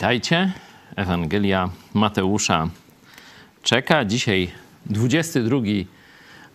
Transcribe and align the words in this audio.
Witajcie. 0.00 0.52
Ewangelia 0.96 1.70
Mateusza 1.94 2.68
czeka. 3.62 4.04
Dzisiaj 4.04 4.50
22 4.86 5.56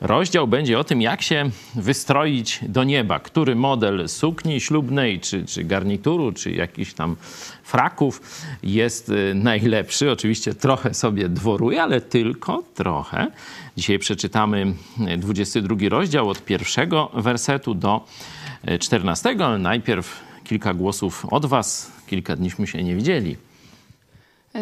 rozdział 0.01 0.47
będzie 0.47 0.79
o 0.79 0.83
tym, 0.83 1.01
jak 1.01 1.21
się 1.21 1.49
wystroić 1.75 2.59
do 2.67 2.83
nieba. 2.83 3.19
Który 3.19 3.55
model 3.55 4.09
sukni 4.09 4.61
ślubnej, 4.61 5.19
czy, 5.19 5.45
czy 5.45 5.63
garnituru, 5.63 6.31
czy 6.31 6.51
jakichś 6.51 6.93
tam 6.93 7.15
fraków 7.63 8.21
jest 8.63 9.09
y, 9.09 9.33
najlepszy. 9.35 10.11
Oczywiście 10.11 10.53
trochę 10.53 10.93
sobie 10.93 11.29
dworuję, 11.29 11.83
ale 11.83 12.01
tylko 12.01 12.63
trochę. 12.73 13.27
Dzisiaj 13.77 13.99
przeczytamy 13.99 14.73
22 15.17 15.75
rozdział 15.89 16.29
od 16.29 16.45
pierwszego 16.45 17.11
wersetu 17.13 17.73
do 17.73 18.05
14, 18.79 19.35
ale 19.39 19.57
najpierw 19.57 20.34
kilka 20.45 20.73
głosów 20.73 21.25
od 21.25 21.45
Was. 21.45 21.91
Kilka 22.07 22.35
dniśmy 22.35 22.67
się 22.67 22.83
nie 22.83 22.95
widzieli. 22.95 23.37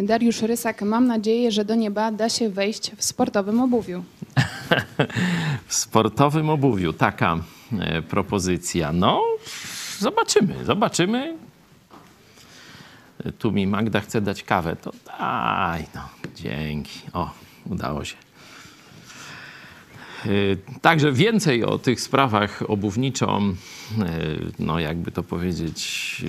Dariusz 0.04 0.42
Rysak, 0.42 0.82
mam 0.82 1.08
nadzieję, 1.08 1.52
że 1.52 1.66
do 1.66 1.76
nieba 1.76 2.12
da 2.12 2.30
się 2.30 2.50
wejść 2.50 2.92
w 2.98 3.04
sportowym 3.04 3.62
obuwiu. 3.62 4.04
w 5.68 5.74
sportowym 5.76 6.50
obuwiu. 6.50 6.94
Taka 6.94 7.38
e, 7.80 8.02
propozycja. 8.02 8.92
No, 8.92 9.22
zobaczymy, 10.00 10.66
zobaczymy. 10.66 11.38
Tu 13.40 13.52
mi 13.52 13.68
Magda 13.68 14.00
chce 14.00 14.22
dać 14.22 14.44
kawę, 14.44 14.76
to 14.76 14.92
daj, 15.06 15.86
no, 15.96 16.02
dzięki. 16.36 17.02
O, 17.14 17.32
udało 17.66 18.06
się. 18.06 18.23
Y, 20.26 20.58
także 20.82 21.12
więcej 21.12 21.64
o 21.64 21.80
tych 21.80 22.02
sprawach 22.02 22.64
obuwniczo, 22.68 23.42
y, 23.42 24.52
no 24.60 24.80
jakby 24.80 25.12
to 25.12 25.24
powiedzieć, 25.24 26.22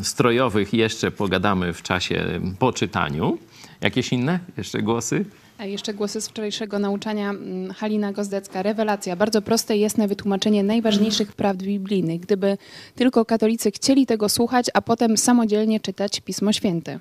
y, 0.00 0.04
strojowych 0.04 0.74
jeszcze 0.74 1.10
pogadamy 1.10 1.72
w 1.72 1.82
czasie 1.82 2.40
po 2.58 2.72
czytaniu. 2.72 3.38
Jakieś 3.80 4.12
inne 4.12 4.38
jeszcze 4.56 4.82
głosy? 4.82 5.24
A 5.58 5.64
jeszcze 5.64 5.94
głosy 5.94 6.20
z 6.20 6.28
wczorajszego 6.28 6.78
nauczania 6.78 7.30
mm, 7.30 7.72
Halina 7.72 8.12
Gozdecka. 8.12 8.62
Rewelacja. 8.62 9.16
Bardzo 9.16 9.42
proste 9.42 9.76
i 9.76 9.80
jasne 9.80 10.08
wytłumaczenie 10.08 10.62
najważniejszych 10.62 11.32
prawd 11.32 11.62
biblijnych. 11.62 12.20
Gdyby 12.20 12.58
tylko 12.94 13.24
katolicy 13.24 13.70
chcieli 13.70 14.06
tego 14.06 14.28
słuchać, 14.28 14.66
a 14.74 14.82
potem 14.82 15.16
samodzielnie 15.16 15.80
czytać 15.80 16.20
Pismo 16.20 16.52
Święte. 16.52 17.00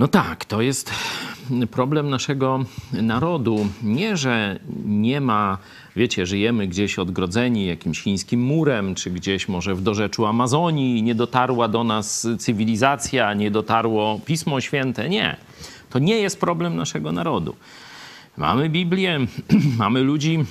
No 0.00 0.08
tak, 0.08 0.44
to 0.44 0.60
jest 0.60 0.90
problem 1.70 2.10
naszego 2.10 2.64
narodu. 2.92 3.68
Nie, 3.82 4.16
że 4.16 4.58
nie 4.84 5.20
ma, 5.20 5.58
wiecie, 5.96 6.26
żyjemy 6.26 6.66
gdzieś 6.66 6.98
odgrodzeni 6.98 7.66
jakimś 7.66 8.02
chińskim 8.02 8.40
murem, 8.42 8.94
czy 8.94 9.10
gdzieś 9.10 9.48
może 9.48 9.74
w 9.74 9.82
dorzeczu 9.82 10.26
Amazonii, 10.26 11.02
nie 11.02 11.14
dotarła 11.14 11.68
do 11.68 11.84
nas 11.84 12.28
cywilizacja, 12.38 13.34
nie 13.34 13.50
dotarło 13.50 14.20
Pismo 14.24 14.60
Święte. 14.60 15.08
Nie. 15.08 15.36
To 15.90 15.98
nie 15.98 16.16
jest 16.16 16.40
problem 16.40 16.76
naszego 16.76 17.12
narodu. 17.12 17.56
Mamy 18.36 18.68
Biblię, 18.68 19.18
mamy 19.78 20.00
ludzi, 20.00 20.44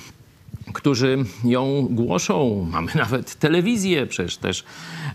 którzy 0.72 1.18
ją 1.44 1.86
głoszą. 1.90 2.66
Mamy 2.70 2.92
nawet 2.94 3.34
telewizję, 3.34 4.06
przecież 4.06 4.36
też 4.36 4.64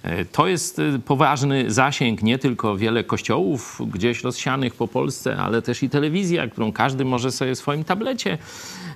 e, 0.03 0.25
to 0.25 0.47
jest 0.47 0.79
e, 0.79 0.99
poważny 0.99 1.71
zasięg, 1.71 2.23
nie 2.23 2.39
tylko 2.39 2.77
wiele 2.77 3.03
kościołów 3.03 3.81
gdzieś 3.93 4.23
rozsianych 4.23 4.75
po 4.75 4.87
Polsce, 4.87 5.37
ale 5.37 5.61
też 5.61 5.83
i 5.83 5.89
telewizja, 5.89 6.47
którą 6.47 6.71
każdy 6.71 7.05
może 7.05 7.31
sobie 7.31 7.55
w 7.55 7.57
swoim 7.57 7.83
tablecie, 7.83 8.37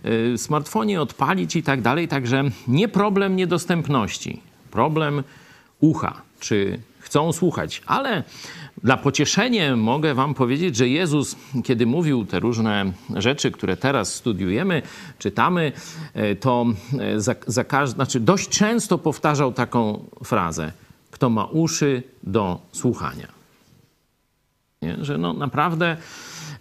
e, 0.03 0.38
smartfonie 0.38 1.01
odpalić 1.01 1.56
i 1.56 1.63
tak 1.63 1.81
dalej. 1.81 2.07
Także 2.07 2.44
nie 2.68 2.88
problem 2.88 3.35
niedostępności, 3.35 4.41
problem 4.72 5.24
ucha, 5.79 6.27
czy 6.40 6.80
chcą 7.00 7.34
słuchać, 7.34 7.81
ale 7.86 8.24
dla 8.84 8.98
pocieszenia 8.98 9.75
mogę 9.75 10.14
Wam 10.14 10.34
powiedzieć, 10.34 10.75
że 10.75 10.90
Jezus, 10.90 11.36
kiedy 11.64 11.86
mówił 11.86 12.25
te 12.25 12.40
różne 12.40 12.92
rzeczy, 13.16 13.52
które 13.52 13.78
teraz 13.78 14.16
studiujemy, 14.16 14.81
czytamy, 15.20 15.72
e, 16.14 16.36
to 16.36 16.66
e, 17.00 17.22
za, 17.22 17.36
za 17.48 17.64
każdy, 17.64 17.96
znaczy 17.96 18.20
dość 18.20 18.50
często 18.50 18.98
powtarzał 18.98 19.53
taką 19.53 20.06
frazę: 20.24 20.72
Kto 21.12 21.30
ma 21.30 21.46
uszy 21.46 22.03
do 22.24 22.59
słuchania. 22.72 23.28
Nie? 24.81 24.98
Że 25.02 25.18
no 25.18 25.34
naprawdę 25.34 25.98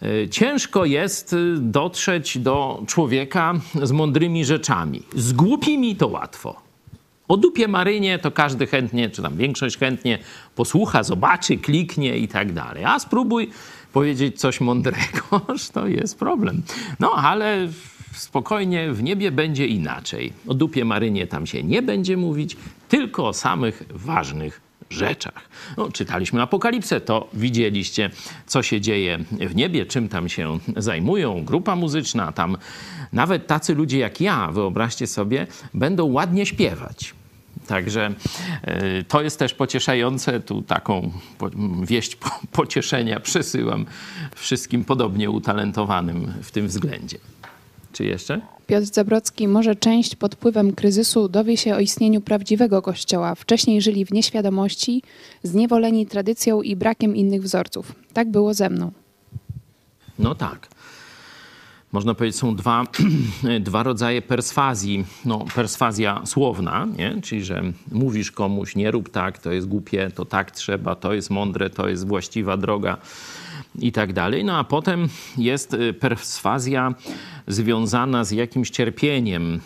e, 0.02 0.28
ciężko 0.28 0.84
jest 0.84 1.36
dotrzeć 1.58 2.38
do 2.38 2.82
człowieka 2.86 3.54
z 3.82 3.92
mądrymi 3.92 4.44
rzeczami. 4.44 5.02
Z 5.14 5.32
głupimi 5.32 5.96
to 5.96 6.08
łatwo. 6.08 6.65
O 7.28 7.36
dupie 7.36 7.68
Marynie 7.68 8.18
to 8.18 8.30
każdy 8.30 8.66
chętnie, 8.66 9.10
czy 9.10 9.22
tam 9.22 9.36
większość 9.36 9.78
chętnie 9.78 10.18
posłucha, 10.54 11.02
zobaczy, 11.02 11.56
kliknie 11.56 12.18
i 12.18 12.28
tak 12.28 12.52
dalej. 12.52 12.84
A 12.84 12.98
spróbuj 12.98 13.50
powiedzieć 13.92 14.40
coś 14.40 14.60
mądrego, 14.60 15.40
to 15.74 15.86
jest 15.86 16.18
problem. 16.18 16.62
No 17.00 17.12
ale 17.12 17.68
spokojnie 18.14 18.92
w 18.92 19.02
niebie 19.02 19.30
będzie 19.30 19.66
inaczej. 19.66 20.32
O 20.46 20.54
dupie 20.54 20.84
Marynie 20.84 21.26
tam 21.26 21.46
się 21.46 21.62
nie 21.62 21.82
będzie 21.82 22.16
mówić, 22.16 22.56
tylko 22.88 23.28
o 23.28 23.32
samych 23.32 23.82
ważnych 23.90 24.65
rzeczach. 24.90 25.48
No, 25.76 25.92
czytaliśmy 25.92 26.42
Apokalipsę, 26.42 27.00
to 27.00 27.28
widzieliście, 27.32 28.10
co 28.46 28.62
się 28.62 28.80
dzieje 28.80 29.18
w 29.32 29.54
niebie, 29.54 29.86
czym 29.86 30.08
tam 30.08 30.28
się 30.28 30.58
zajmują. 30.76 31.44
Grupa 31.44 31.76
muzyczna, 31.76 32.32
tam 32.32 32.56
nawet 33.12 33.46
tacy 33.46 33.74
ludzie 33.74 33.98
jak 33.98 34.20
ja, 34.20 34.48
wyobraźcie 34.52 35.06
sobie, 35.06 35.46
będą 35.74 36.04
ładnie 36.04 36.46
śpiewać. 36.46 37.14
Także 37.66 38.14
e, 38.62 39.02
to 39.02 39.22
jest 39.22 39.38
też 39.38 39.54
pocieszające. 39.54 40.40
Tu 40.40 40.62
taką 40.62 41.12
wieść 41.82 42.16
pocieszenia 42.52 43.20
przesyłam 43.20 43.86
wszystkim 44.34 44.84
podobnie 44.84 45.30
utalentowanym 45.30 46.32
w 46.42 46.50
tym 46.50 46.66
względzie. 46.66 47.18
Czy 47.96 48.04
jeszcze? 48.04 48.40
Piotr 48.66 48.86
Zabrocki, 48.86 49.48
może 49.48 49.76
część 49.76 50.16
pod 50.16 50.34
wpływem 50.34 50.72
kryzysu 50.72 51.28
dowie 51.28 51.56
się 51.56 51.74
o 51.74 51.80
istnieniu 51.80 52.20
prawdziwego 52.20 52.82
kościoła. 52.82 53.34
Wcześniej 53.34 53.82
żyli 53.82 54.04
w 54.04 54.12
nieświadomości, 54.12 55.02
zniewoleni 55.42 56.06
tradycją 56.06 56.62
i 56.62 56.76
brakiem 56.76 57.16
innych 57.16 57.42
wzorców. 57.42 57.94
Tak 58.12 58.30
było 58.30 58.54
ze 58.54 58.70
mną. 58.70 58.92
No 60.18 60.34
tak 60.34 60.68
można 61.96 62.14
powiedzieć, 62.14 62.40
są 62.40 62.56
dwa, 62.56 62.84
dwa 63.60 63.82
rodzaje 63.82 64.22
perswazji. 64.22 65.04
No, 65.24 65.44
perswazja 65.54 66.22
słowna, 66.26 66.86
nie? 66.98 67.22
czyli 67.22 67.44
że 67.44 67.62
mówisz 67.92 68.32
komuś, 68.32 68.76
nie 68.76 68.90
rób 68.90 69.10
tak, 69.10 69.38
to 69.38 69.52
jest 69.52 69.68
głupie, 69.68 70.10
to 70.14 70.24
tak 70.24 70.50
trzeba, 70.50 70.94
to 70.94 71.12
jest 71.12 71.30
mądre, 71.30 71.70
to 71.70 71.88
jest 71.88 72.06
właściwa 72.06 72.56
droga 72.56 72.96
i 73.78 73.92
tak 73.92 74.12
dalej. 74.12 74.44
No 74.44 74.58
a 74.58 74.64
potem 74.64 75.08
jest 75.38 75.74
y, 75.74 75.92
perswazja 75.92 76.94
związana 77.48 78.24
z 78.24 78.30
jakimś 78.30 78.70
cierpieniem 78.70 79.60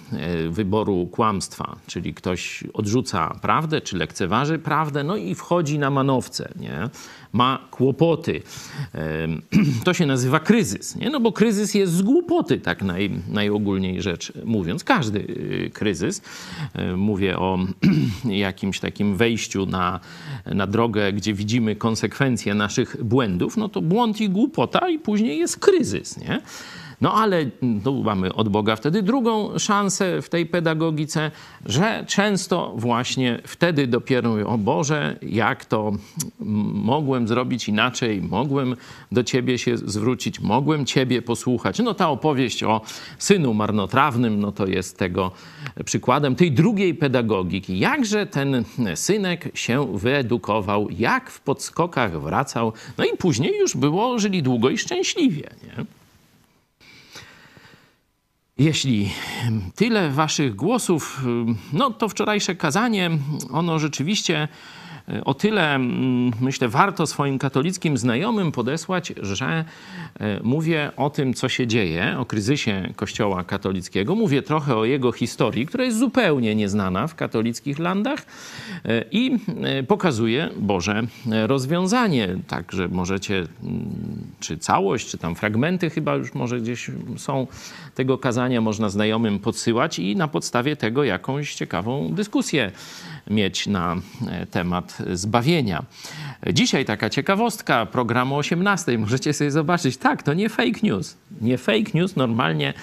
y, 0.45 0.51
wyboru 0.51 1.06
kłamstwa, 1.06 1.77
czyli 1.87 2.15
ktoś 2.15 2.65
odrzuca 2.73 3.39
prawdę, 3.43 3.81
czy 3.81 3.97
lekceważy 3.97 4.59
prawdę, 4.59 5.04
no 5.04 5.16
i 5.16 5.34
wchodzi 5.34 5.78
na 5.78 5.91
manowce, 5.91 6.53
nie? 6.57 6.89
ma 7.33 7.59
kłopoty. 7.71 8.42
To 9.84 9.95
się 9.95 10.07
nazywa 10.07 10.41
kryzys, 10.41 10.97
nie? 10.97 11.10
no 11.10 11.21
bo 11.21 11.33
kryzys 11.33 11.75
jest 11.75 11.93
z 11.93 12.03
głupoty, 12.03 12.59
tak 12.59 12.83
naj, 12.83 13.10
najogólniej 13.28 14.03
rzecz 14.03 14.33
mówiąc. 14.45 14.84
Każdy 14.84 15.19
y, 15.19 15.71
kryzys, 15.75 16.22
mówię 16.97 17.39
o 17.39 17.59
jakimś 18.25 18.81
takim 18.81 19.16
wejściu 19.16 19.66
na, 19.66 20.01
na 20.47 20.66
drogę, 20.66 21.13
gdzie 21.13 21.34
widzimy 21.34 21.77
konsekwencje 21.77 22.54
naszych 22.54 23.04
błędów, 23.04 23.57
no 23.57 23.69
to 23.69 23.79
błąd 23.82 24.21
i 24.21 24.28
głupota 24.28 24.88
i 24.88 24.98
później 24.98 25.38
jest 25.38 25.59
kryzys, 25.59 26.16
nie? 26.16 26.41
No 27.00 27.14
ale 27.14 27.47
tu 27.84 28.02
mamy 28.02 28.34
od 28.34 28.48
Boga 28.48 28.76
wtedy 28.76 29.02
drugą 29.02 29.58
szansę 29.58 30.22
w 30.22 30.28
tej 30.28 30.47
pedagogice, 30.47 31.30
że 31.66 32.04
często 32.08 32.74
właśnie 32.76 33.41
wtedy 33.47 33.86
dopiero 33.86 34.30
mówię, 34.30 34.47
o 34.47 34.58
Boże, 34.58 35.16
jak 35.22 35.64
to 35.64 35.92
mogłem 36.74 37.28
zrobić 37.28 37.68
inaczej, 37.68 38.22
mogłem 38.22 38.76
do 39.12 39.24
Ciebie 39.24 39.58
się 39.58 39.76
zwrócić, 39.76 40.41
mogłem 40.41 40.86
Ciebie 40.86 41.22
posłuchać. 41.22 41.78
No 41.78 41.94
ta 41.94 42.10
opowieść 42.10 42.62
o 42.62 42.80
synu 43.18 43.54
marnotrawnym, 43.54 44.41
no 44.41 44.52
to 44.52 44.66
jest 44.66 44.98
tego 44.98 45.30
przykładem 45.84 46.36
tej 46.36 46.52
drugiej 46.52 46.94
pedagogiki. 46.94 47.78
Jakże 47.78 48.26
ten 48.26 48.64
synek 48.94 49.50
się 49.54 49.98
wyedukował, 49.98 50.88
jak 50.98 51.30
w 51.30 51.41
podskokach 51.41 52.20
wracał, 52.20 52.72
no 52.98 53.04
i 53.04 53.16
później 53.16 53.58
już 53.58 53.76
było, 53.76 54.18
żyli 54.18 54.42
długo 54.42 54.70
i 54.70 54.78
szczęśliwie, 54.78 55.50
nie? 55.62 55.99
Jeśli 58.60 59.10
tyle 59.74 60.10
waszych 60.10 60.57
głosów, 60.57 61.22
no 61.72 61.91
to 61.91 62.09
wczorajsze 62.09 62.54
kazanie, 62.54 63.10
ono 63.51 63.78
rzeczywiście 63.78 64.48
o 65.24 65.34
tyle, 65.34 65.74
mm, 65.74 66.33
myślę, 66.41 66.68
warto 66.68 67.07
swoim 67.07 67.39
katolickim 67.39 67.97
znajomym 67.97 68.53
podesłać, 68.53 69.12
że 69.22 69.65
e, 70.21 70.41
mówię 70.42 70.91
o 70.97 71.10
tym, 71.10 71.34
co 71.34 71.48
się 71.48 71.66
dzieje, 71.66 72.16
o 72.18 72.24
kryzysie 72.24 72.92
Kościoła 72.97 73.45
katolickiego. 73.45 74.15
Mówię 74.15 74.42
trochę 74.42 74.77
o 74.77 74.84
jego 74.84 75.12
historii, 75.12 75.66
która 75.66 75.84
jest 75.84 75.98
zupełnie 75.98 76.54
nieznana 76.54 77.07
w 77.07 77.15
katolickich 77.15 77.78
landach 77.78 78.27
e, 78.84 79.04
i 79.10 79.39
pokazuję 79.89 80.51
Boże 80.57 81.03
rozwiązanie. 81.47 82.28
Także 82.47 82.89
możecie, 82.89 83.34
mm, 83.36 83.84
czy 84.41 84.59
całość, 84.59 85.10
czy 85.10 85.18
tam 85.18 85.34
fragmenty 85.34 85.91
chyba 85.91 86.15
już 86.15 86.34
może 86.34 86.60
gdzieś 86.60 86.91
są 87.16 87.47
tego 87.95 88.18
kazania, 88.18 88.60
można 88.60 88.89
znajomym 88.89 89.39
podsyłać 89.39 89.98
i 89.98 90.16
na 90.16 90.28
podstawie 90.28 90.77
tego 90.77 91.04
jakąś 91.04 91.54
ciekawą 91.54 92.09
dyskusję 92.15 92.72
mieć 93.30 93.66
na 93.66 93.97
e, 94.28 94.47
temat 94.47 94.98
zbawienia. 95.12 95.84
Dzisiaj 96.53 96.84
taka 96.84 97.10
ciekawostka 97.10 97.86
programu 97.86 98.36
18. 98.36 98.98
Możecie 98.98 99.32
sobie 99.32 99.50
zobaczyć. 99.50 99.97
Tak, 99.97 100.22
to 100.22 100.34
nie 100.34 100.48
fake 100.48 100.80
news. 100.82 101.16
Nie 101.41 101.59
fake 101.59 101.91
news. 101.94 102.16
Normalnie 102.16 102.74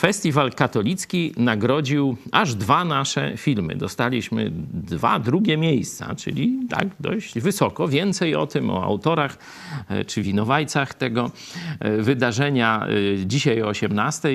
Festiwal 0.00 0.52
Katolicki 0.52 1.32
nagrodził 1.36 2.16
aż 2.32 2.54
dwa 2.54 2.84
nasze 2.84 3.36
filmy. 3.36 3.76
Dostaliśmy 3.76 4.50
dwa 4.72 5.18
drugie 5.18 5.56
miejsca, 5.56 6.14
czyli 6.14 6.58
tak 6.70 6.88
dość 7.00 7.38
wysoko. 7.40 7.88
Więcej 7.88 8.34
o 8.34 8.46
tym, 8.46 8.70
o 8.70 8.84
autorach 8.84 9.38
e, 9.88 10.04
czy 10.04 10.22
winowajcach 10.22 10.94
tego 10.94 11.30
e, 11.80 11.96
wydarzenia 12.02 12.86
e, 12.86 13.26
dzisiaj 13.26 13.62
o 13.62 13.68
18. 13.68 14.28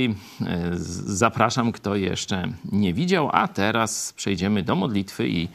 Zapraszam, 1.06 1.72
kto 1.72 1.96
jeszcze 1.96 2.48
nie 2.72 2.94
widział. 2.94 3.30
A 3.34 3.48
teraz 3.48 4.14
przejdziemy 4.14 4.64
do 4.64 4.76
modlitwy 4.76 5.30
i 5.30 5.48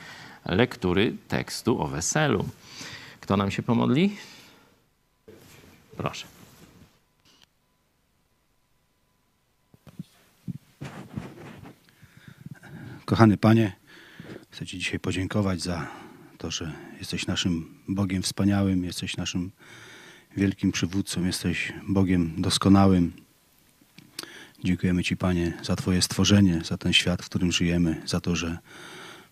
lektury 0.46 1.14
tekstu 1.28 1.82
o 1.82 1.86
weselu. 1.86 2.44
Kto 3.20 3.36
nam 3.36 3.50
się 3.50 3.62
pomodli? 3.62 4.16
Proszę. 5.96 6.39
Kochany 13.10 13.36
Panie, 13.36 13.72
chcę 14.50 14.66
Ci 14.66 14.78
dzisiaj 14.78 15.00
podziękować 15.00 15.62
za 15.62 15.86
to, 16.38 16.50
że 16.50 16.72
jesteś 16.98 17.26
naszym 17.26 17.74
Bogiem 17.88 18.22
wspaniałym, 18.22 18.84
jesteś 18.84 19.16
naszym 19.16 19.50
wielkim 20.36 20.72
przywódcą, 20.72 21.24
jesteś 21.24 21.72
Bogiem 21.88 22.32
doskonałym. 22.38 23.12
Dziękujemy 24.64 25.04
Ci, 25.04 25.16
Panie, 25.16 25.52
za 25.62 25.76
Twoje 25.76 26.02
stworzenie, 26.02 26.60
za 26.64 26.78
ten 26.78 26.92
świat, 26.92 27.22
w 27.22 27.26
którym 27.28 27.52
żyjemy, 27.52 28.02
za 28.06 28.20
to, 28.20 28.36
że 28.36 28.58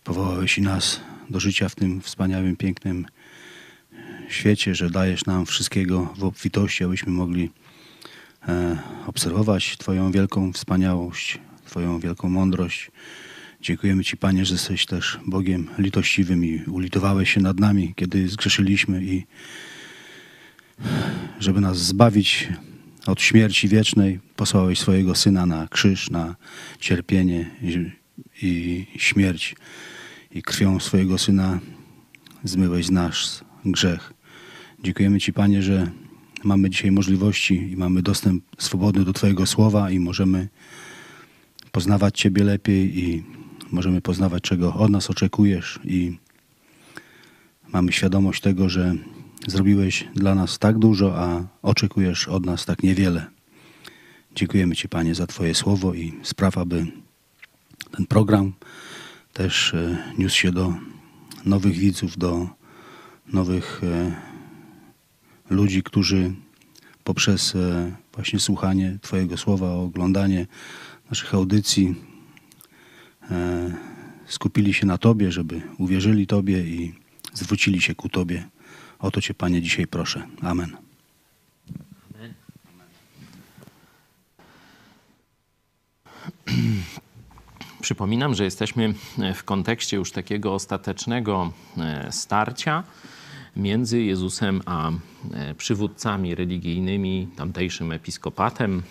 powołałeś 0.03 0.57
i 0.57 0.61
nas 0.61 0.99
do 1.29 1.39
życia 1.39 1.69
w 1.69 1.75
tym 1.75 2.01
wspaniałym, 2.01 2.55
pięknym 2.55 3.05
świecie, 4.29 4.75
że 4.75 4.89
dajesz 4.89 5.25
nam 5.25 5.45
wszystkiego 5.45 6.13
w 6.17 6.23
obfitości, 6.23 6.83
abyśmy 6.83 7.11
mogli 7.11 7.51
e, 8.47 8.77
obserwować 9.07 9.77
Twoją 9.77 10.11
wielką 10.11 10.53
wspaniałość, 10.53 11.39
Twoją 11.65 11.99
wielką 11.99 12.29
mądrość. 12.29 12.91
Dziękujemy 13.61 14.03
Ci, 14.03 14.17
Panie, 14.17 14.45
że 14.45 14.53
jesteś 14.53 14.85
też 14.85 15.19
Bogiem 15.25 15.67
litościwym 15.77 16.45
i 16.45 16.63
ulitowałeś 16.67 17.33
się 17.33 17.41
nad 17.41 17.59
nami, 17.59 17.93
kiedy 17.95 18.27
zgrzeszyliśmy 18.27 19.03
i 19.03 19.25
żeby 21.39 21.61
nas 21.61 21.77
zbawić 21.77 22.47
od 23.05 23.21
śmierci 23.21 23.67
wiecznej, 23.67 24.19
posłałeś 24.35 24.79
swojego 24.79 25.15
Syna 25.15 25.45
na 25.45 25.67
krzyż, 25.67 26.09
na 26.09 26.35
cierpienie 26.79 27.51
i, 28.41 28.85
śmierć. 28.97 29.55
I 30.31 30.41
krwią 30.41 30.79
swojego 30.79 31.17
Syna 31.17 31.59
zmyłeś 32.43 32.89
nasz 32.89 33.39
grzech. 33.65 34.13
Dziękujemy 34.83 35.19
Ci, 35.19 35.33
Panie, 35.33 35.61
że 35.61 35.91
mamy 36.43 36.69
dzisiaj 36.69 36.91
możliwości 36.91 37.71
i 37.71 37.77
mamy 37.77 38.01
dostęp 38.01 38.43
swobodny 38.57 39.05
do 39.05 39.13
Twojego 39.13 39.45
słowa 39.45 39.91
i 39.91 39.99
możemy 39.99 40.47
poznawać 41.71 42.19
Ciebie 42.19 42.43
lepiej 42.43 42.99
i 42.99 43.38
możemy 43.71 44.01
poznawać, 44.01 44.43
czego 44.43 44.73
od 44.73 44.91
nas 44.91 45.09
oczekujesz 45.09 45.79
i 45.83 46.17
mamy 47.73 47.91
świadomość 47.91 48.41
tego, 48.41 48.69
że 48.69 48.95
zrobiłeś 49.47 50.07
dla 50.15 50.35
nas 50.35 50.59
tak 50.59 50.79
dużo, 50.79 51.19
a 51.19 51.43
oczekujesz 51.61 52.27
od 52.27 52.45
nas 52.45 52.65
tak 52.65 52.83
niewiele. 52.83 53.27
Dziękujemy 54.35 54.75
Ci, 54.75 54.89
Panie, 54.89 55.15
za 55.15 55.27
Twoje 55.27 55.55
słowo 55.55 55.93
i 55.93 56.13
spraw, 56.23 56.57
aby 56.57 56.87
ten 57.91 58.05
program 58.05 58.53
też 59.33 59.73
e, 59.73 60.13
niósł 60.17 60.35
się 60.35 60.51
do 60.51 60.73
nowych 61.45 61.73
widzów, 61.73 62.17
do 62.17 62.47
nowych 63.33 63.81
e, 63.83 64.15
ludzi, 65.49 65.83
którzy 65.83 66.33
poprzez 67.03 67.55
e, 67.55 67.91
właśnie 68.13 68.39
słuchanie 68.39 68.97
Twojego 69.01 69.37
słowa, 69.37 69.71
oglądanie 69.71 70.47
naszych 71.09 71.33
audycji 71.33 71.95
skupili 74.25 74.73
się 74.73 74.85
na 74.85 74.97
Tobie, 74.97 75.31
żeby 75.31 75.61
uwierzyli 75.77 76.27
Tobie 76.27 76.59
i 76.59 76.93
zwrócili 77.33 77.81
się 77.81 77.95
ku 77.95 78.09
Tobie. 78.09 78.47
O 78.99 79.11
to 79.11 79.21
Cię, 79.21 79.33
Panie, 79.33 79.61
dzisiaj 79.61 79.87
proszę. 79.87 80.27
Amen. 80.41 80.77
Amen. 82.15 82.33
Przypominam, 87.81 88.35
że 88.35 88.43
jesteśmy 88.43 88.93
w 89.35 89.43
kontekście 89.43 89.97
już 89.97 90.11
takiego 90.11 90.53
ostatecznego 90.53 91.53
e, 91.77 92.11
starcia 92.11 92.83
między 93.55 94.01
Jezusem 94.01 94.61
a 94.65 94.91
e, 95.33 95.55
przywódcami 95.55 96.35
religijnymi, 96.35 97.27
tamtejszym 97.35 97.91
episkopatem, 97.91 98.83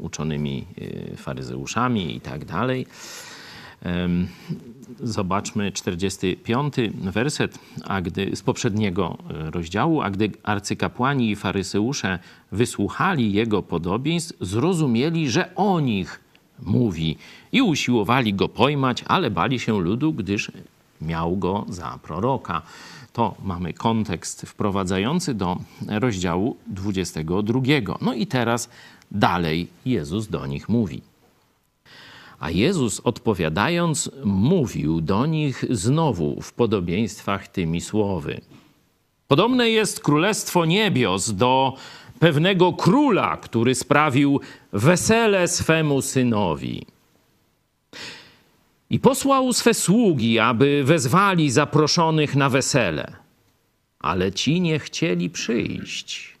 uczonymi 0.00 0.66
faryzeuszami 1.16 2.16
i 2.16 2.20
tak 2.20 2.44
dalej. 2.44 2.86
Zobaczmy 5.02 5.72
45 5.72 6.74
werset 6.94 7.58
a 7.84 8.00
gdy, 8.00 8.36
z 8.36 8.42
poprzedniego 8.42 9.18
e, 9.30 9.50
rozdziału. 9.50 10.02
A 10.02 10.10
gdy 10.10 10.30
arcykapłani 10.42 11.30
i 11.30 11.36
faryseusze 11.36 12.18
wysłuchali 12.52 13.32
jego 13.32 13.62
podobieństw, 13.62 14.36
zrozumieli, 14.40 15.30
że 15.30 15.54
o 15.54 15.80
nich 15.80 16.20
mówi 16.62 17.16
i 17.52 17.62
usiłowali 17.62 18.34
go 18.34 18.48
pojmać, 18.48 19.04
ale 19.08 19.30
bali 19.30 19.58
się 19.58 19.80
ludu, 19.80 20.12
gdyż 20.12 20.52
miał 21.00 21.36
go 21.36 21.64
za 21.68 21.98
proroka. 22.02 22.62
To 23.12 23.34
mamy 23.44 23.72
kontekst 23.72 24.42
wprowadzający 24.42 25.34
do 25.34 25.56
rozdziału 25.88 26.56
22. 26.66 27.60
No 28.00 28.14
i 28.14 28.26
teraz 28.26 28.70
dalej 29.10 29.68
Jezus 29.84 30.28
do 30.28 30.46
nich 30.46 30.68
mówi. 30.68 31.02
A 32.40 32.50
Jezus 32.50 33.00
odpowiadając, 33.00 34.10
mówił 34.24 35.00
do 35.00 35.26
nich 35.26 35.64
znowu 35.70 36.40
w 36.40 36.52
podobieństwach 36.52 37.48
tymi 37.48 37.80
słowy. 37.80 38.40
Podobne 39.28 39.70
jest 39.70 40.00
królestwo 40.00 40.64
niebios 40.64 41.30
do 41.30 41.74
pewnego 42.20 42.72
króla, 42.72 43.36
który 43.36 43.74
sprawił 43.74 44.40
wesele 44.72 45.48
swemu 45.48 46.02
synowi. 46.02 46.86
I 48.90 49.00
posłał 49.00 49.52
swe 49.52 49.74
sługi, 49.74 50.38
aby 50.38 50.84
wezwali 50.84 51.50
zaproszonych 51.50 52.36
na 52.36 52.48
wesele, 52.48 53.12
ale 53.98 54.32
ci 54.32 54.60
nie 54.60 54.78
chcieli 54.78 55.30
przyjść. 55.30 56.36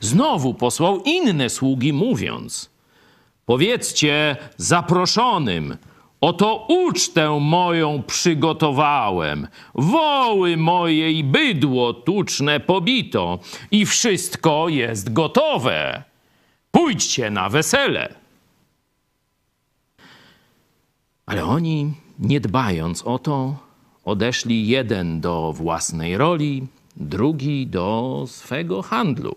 Znowu 0.00 0.54
posłał 0.54 1.02
inne 1.04 1.50
sługi, 1.50 1.92
mówiąc– 1.92 2.70
Powiedzcie 3.46 4.36
zaproszonym, 4.56 5.76
oto 6.20 6.66
ucztę 6.68 7.38
moją 7.40 8.02
przygotowałem, 8.02 9.48
woły 9.74 10.56
moje 10.56 11.12
i 11.12 11.24
bydło 11.24 11.92
tuczne 11.92 12.60
pobito 12.60 13.38
i 13.70 13.86
wszystko 13.86 14.68
jest 14.68 15.12
gotowe. 15.12 16.02
Pójdźcie 16.70 17.30
na 17.30 17.48
wesele. 17.48 18.14
Ale 21.26 21.44
oni, 21.44 21.92
nie 22.18 22.40
dbając 22.40 23.02
o 23.02 23.18
to, 23.18 23.56
odeszli 24.04 24.68
jeden 24.68 25.20
do 25.20 25.52
własnej 25.52 26.16
roli, 26.16 26.66
drugi 26.96 27.66
do 27.66 28.24
swego 28.26 28.82
handlu, 28.82 29.36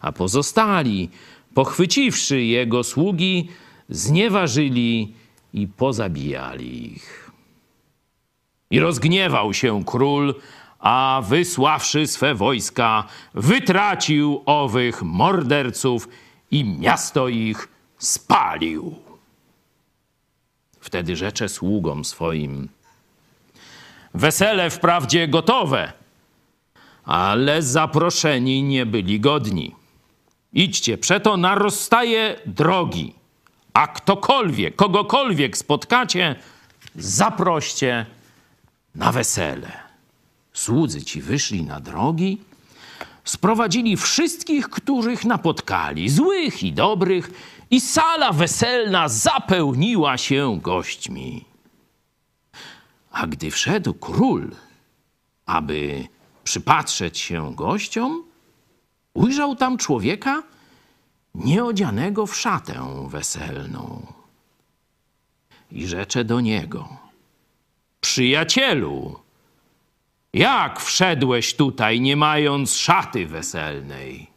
a 0.00 0.12
pozostali 0.12 1.10
pochwyciwszy 1.54 2.42
jego 2.42 2.84
sługi, 2.84 3.48
znieważyli 3.88 5.14
i 5.52 5.66
pozabijali 5.66 6.92
ich. 6.92 7.30
I 8.70 8.80
rozgniewał 8.80 9.54
się 9.54 9.84
król, 9.84 10.34
a 10.78 11.22
wysławszy 11.28 12.06
swe 12.06 12.34
wojska, 12.34 13.04
wytracił 13.34 14.42
owych 14.46 15.02
morderców 15.02 16.08
i 16.50 16.64
miasto 16.64 17.28
ich 17.28 17.68
spalił. 17.98 18.94
Wtedy 20.80 21.16
rzecze 21.16 21.48
sługom 21.48 22.04
swoim: 22.04 22.68
Wesele 24.14 24.70
wprawdzie 24.70 25.28
gotowe, 25.28 25.92
ale 27.04 27.62
zaproszeni 27.62 28.62
nie 28.62 28.86
byli 28.86 29.20
godni. 29.20 29.79
Idźcie, 30.52 30.98
przeto 30.98 31.36
na 31.36 31.54
rozstaje 31.54 32.40
drogi, 32.46 33.14
a 33.72 33.86
ktokolwiek, 33.86 34.76
kogokolwiek 34.76 35.56
spotkacie, 35.56 36.36
zaproście 36.96 38.06
na 38.94 39.12
wesele. 39.12 39.72
Słudzy 40.52 41.02
ci 41.02 41.22
wyszli 41.22 41.62
na 41.62 41.80
drogi, 41.80 42.38
sprowadzili 43.24 43.96
wszystkich, 43.96 44.68
których 44.68 45.24
napotkali, 45.24 46.08
złych 46.08 46.62
i 46.62 46.72
dobrych, 46.72 47.30
i 47.70 47.80
sala 47.80 48.32
weselna 48.32 49.08
zapełniła 49.08 50.18
się 50.18 50.58
gośćmi. 50.62 51.44
A 53.10 53.26
gdy 53.26 53.50
wszedł 53.50 53.94
król, 53.94 54.50
aby 55.46 56.08
przypatrzeć 56.44 57.18
się 57.18 57.54
gościom, 57.54 58.29
ujrzał 59.14 59.56
tam 59.56 59.78
człowieka 59.78 60.42
nieodzianego 61.34 62.26
w 62.26 62.36
szatę 62.36 63.06
weselną. 63.08 64.06
I 65.72 65.86
rzecze 65.86 66.24
do 66.24 66.40
niego: 66.40 66.88
Przyjacielu, 68.00 69.20
jak 70.32 70.80
wszedłeś 70.80 71.54
tutaj, 71.54 72.00
nie 72.00 72.16
mając 72.16 72.74
szaty 72.74 73.26
weselnej? 73.26 74.30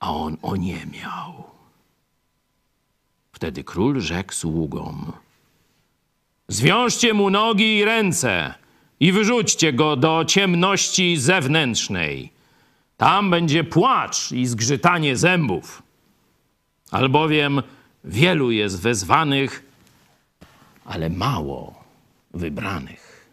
A 0.00 0.14
on 0.14 0.36
oniemiał. 0.42 1.44
Wtedy 3.32 3.64
król 3.64 4.00
rzekł 4.00 4.32
sługom: 4.32 5.12
Zwiążcie 6.48 7.14
mu 7.14 7.30
nogi 7.30 7.76
i 7.76 7.84
ręce 7.84 8.54
i 9.00 9.12
wyrzućcie 9.12 9.72
go 9.72 9.96
do 9.96 10.24
ciemności 10.24 11.16
zewnętrznej. 11.16 12.35
Tam 12.96 13.30
będzie 13.30 13.64
płacz 13.64 14.32
i 14.32 14.46
zgrzytanie 14.46 15.16
zębów, 15.16 15.82
albowiem 16.90 17.62
wielu 18.04 18.50
jest 18.50 18.80
wezwanych, 18.80 19.64
ale 20.84 21.10
mało 21.10 21.84
wybranych. 22.34 23.26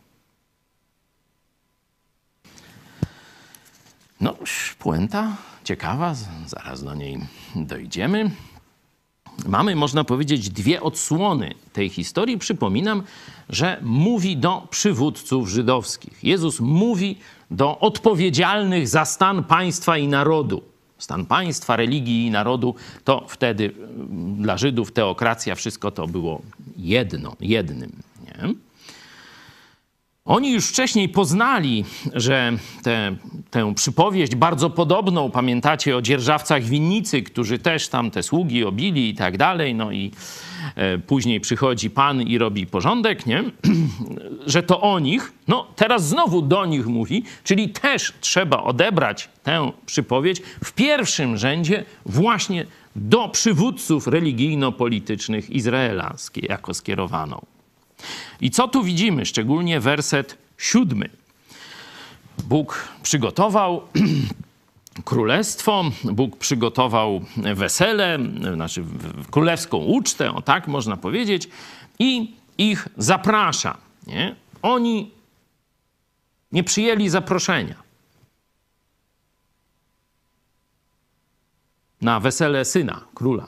No, 4.22 4.36
puenta 4.80 5.38
ciekawa, 5.64 6.16
zaraz 6.46 6.84
do 6.84 6.96
niej 6.96 7.20
dojdziemy. 7.56 8.32
Mamy, 9.48 9.76
można 9.76 10.04
powiedzieć, 10.04 10.50
dwie 10.50 10.82
odsłony 10.82 11.54
tej 11.74 11.90
historii. 11.90 12.38
Przypominam, 12.38 13.04
że 13.50 13.80
mówi 13.82 14.38
do 14.38 14.68
przywódców 14.70 15.50
żydowskich. 15.50 16.24
Jezus 16.24 16.60
mówi 16.60 17.18
do 17.52 17.80
odpowiedzialnych 17.80 18.88
za 18.88 19.06
stan 19.06 19.44
państwa 19.44 19.98
i 19.98 20.08
narodu. 20.08 20.62
Stan 20.98 21.26
państwa, 21.26 21.76
religii 21.76 22.26
i 22.26 22.32
narodu 22.32 22.76
to 23.04 23.26
wtedy 23.28 23.74
mm, 23.74 24.36
dla 24.42 24.58
Żydów 24.58 24.92
teokracja, 24.92 25.56
wszystko 25.56 25.92
to 25.92 26.08
było 26.08 26.42
jedno, 26.78 27.36
jednym. 27.40 27.92
Nie? 28.26 28.54
Oni 30.26 30.52
już 30.52 30.68
wcześniej 30.68 31.10
poznali, 31.10 31.86
że 32.14 32.58
te, 32.84 33.16
tę 33.52 33.74
przypowieść 33.76 34.36
bardzo 34.36 34.70
podobną, 34.70 35.32
pamiętacie 35.32 35.98
o 35.98 36.02
dzierżawcach 36.02 36.64
winnicy, 36.64 37.22
którzy 37.22 37.60
też 37.60 37.88
tam 37.88 38.12
te 38.12 38.24
sługi 38.24 38.64
obili 38.64 39.10
i 39.10 39.16
tak 39.16 39.38
dalej, 39.38 39.76
no 39.76 39.92
i 39.92 40.12
e, 40.76 40.98
później 40.98 41.40
przychodzi 41.40 41.90
Pan 41.90 42.22
i 42.22 42.38
robi 42.38 42.68
porządek, 42.68 43.26
nie? 43.26 43.44
że 44.48 44.64
to 44.64 44.82
o 44.82 45.00
nich, 45.00 45.34
no 45.48 45.68
teraz 45.76 46.08
znowu 46.08 46.42
do 46.42 46.66
nich 46.66 46.88
mówi, 46.88 47.24
czyli 47.44 47.70
też 47.70 48.14
trzeba 48.22 48.64
odebrać 48.64 49.30
tę 49.44 49.72
przypowieść 49.86 50.42
w 50.64 50.72
pierwszym 50.72 51.38
rzędzie 51.38 51.86
właśnie 52.06 52.66
do 52.96 53.30
przywódców 53.30 54.08
religijno-politycznych 54.08 55.50
Izraela 55.50 56.16
jako 56.50 56.74
skierowaną. 56.74 57.46
I 58.42 58.52
co 58.52 58.68
tu 58.68 58.84
widzimy? 58.84 59.26
Szczególnie 59.26 59.80
werset 59.80 60.38
siódmy. 60.58 61.10
Bóg 62.44 62.88
przygotował 63.04 63.82
królestwo, 65.06 65.84
Bóg 66.04 66.38
przygotował 66.38 67.22
wesele, 67.56 68.20
znaczy 68.54 68.84
królewską 69.32 69.78
ucztę, 69.78 70.34
o 70.34 70.42
tak 70.42 70.68
można 70.68 70.98
powiedzieć, 70.98 71.50
i 72.00 72.36
ich 72.58 72.88
zaprasza. 72.98 73.78
Nie? 74.08 74.36
Oni 74.62 75.12
nie 76.52 76.64
przyjęli 76.64 77.10
zaproszenia 77.10 77.84
na 82.02 82.20
wesele 82.20 82.66
syna 82.66 83.02
króla. 83.16 83.48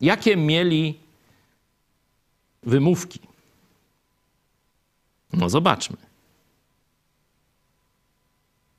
Jakie 0.00 0.36
mieli 0.36 0.99
wymówki. 2.62 3.20
No 5.32 5.50
zobaczmy. 5.50 5.96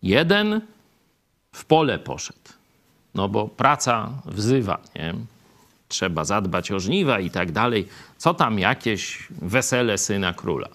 Jeden 0.03 0.61
w 1.51 1.65
pole 1.65 1.99
poszedł, 1.99 2.49
no 3.15 3.29
bo 3.29 3.47
praca 3.47 4.21
wzywa, 4.25 4.81
nie? 4.95 5.15
Trzeba 5.87 6.25
zadbać 6.25 6.71
o 6.71 6.79
żniwa 6.79 7.19
i 7.19 7.29
tak 7.29 7.51
dalej. 7.51 7.87
Co 8.17 8.33
tam 8.33 8.59
jakieś 8.59 9.27
wesele 9.29 9.97
syna 9.97 10.33
króla. 10.33 10.69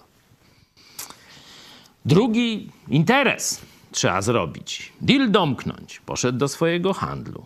Drugi 2.05 2.71
interes 2.87 3.61
trzeba 3.91 4.21
zrobić. 4.21 4.93
Deal 5.01 5.31
domknąć. 5.31 5.99
Poszedł 5.99 6.37
do 6.37 6.47
swojego 6.47 6.93
handlu. 6.93 7.45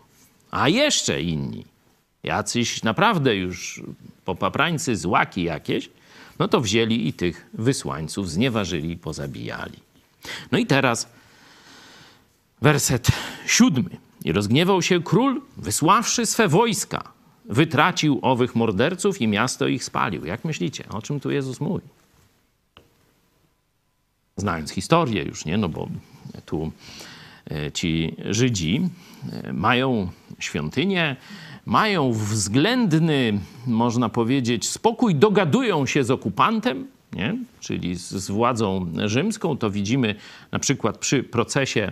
A 0.52 0.70
jeszcze 0.70 1.22
inni 1.22 1.66
jacyś 2.24 2.84
naprawdę 2.84 3.36
już 3.36 3.82
popaprańcy, 4.26 4.96
złaki 4.96 5.44
jakieś, 5.44 5.90
no 6.40 6.48
to 6.48 6.62
wzięli 6.62 7.08
i 7.08 7.14
tych 7.14 7.50
wysłańców 7.54 8.30
znieważyli 8.30 8.92
i 8.92 8.98
pozabijali. 8.98 9.80
No 10.52 10.58
i 10.58 10.66
teraz 10.66 11.10
werset 12.62 13.08
siódmy. 13.46 13.90
I 14.26 14.32
rozgniewał 14.32 14.82
się 14.82 15.04
król, 15.04 15.42
wysławszy 15.58 16.26
swe 16.26 16.48
wojska, 16.48 17.12
wytracił 17.46 18.20
owych 18.22 18.56
morderców 18.56 19.22
i 19.22 19.28
miasto 19.28 19.68
ich 19.68 19.84
spalił. 19.84 20.26
Jak 20.26 20.46
myślicie, 20.46 20.90
o 20.90 21.02
czym 21.02 21.20
tu 21.20 21.32
Jezus 21.32 21.60
mówi? 21.60 21.86
Znając 24.38 24.72
historię 24.72 25.24
już, 25.24 25.46
nie? 25.46 25.58
No 25.58 25.70
bo 25.70 25.90
tu 26.46 26.72
e, 27.52 27.72
ci 27.72 28.16
Żydzi 28.30 28.90
e, 29.32 29.54
mają 29.54 30.12
świątynię, 30.40 31.16
mają 31.66 32.14
względny, 32.14 33.40
można 33.68 34.10
powiedzieć, 34.10 34.70
spokój, 34.70 35.16
dogadują 35.16 35.86
się 35.86 36.04
z 36.04 36.12
okupantem, 36.12 36.88
nie? 37.14 37.38
czyli 37.60 37.96
z, 37.96 38.10
z 38.10 38.32
władzą 38.32 38.88
rzymską. 39.06 39.58
To 39.58 39.70
widzimy 39.70 40.16
na 40.52 40.60
przykład 40.60 40.98
przy 40.98 41.24
procesie 41.24 41.92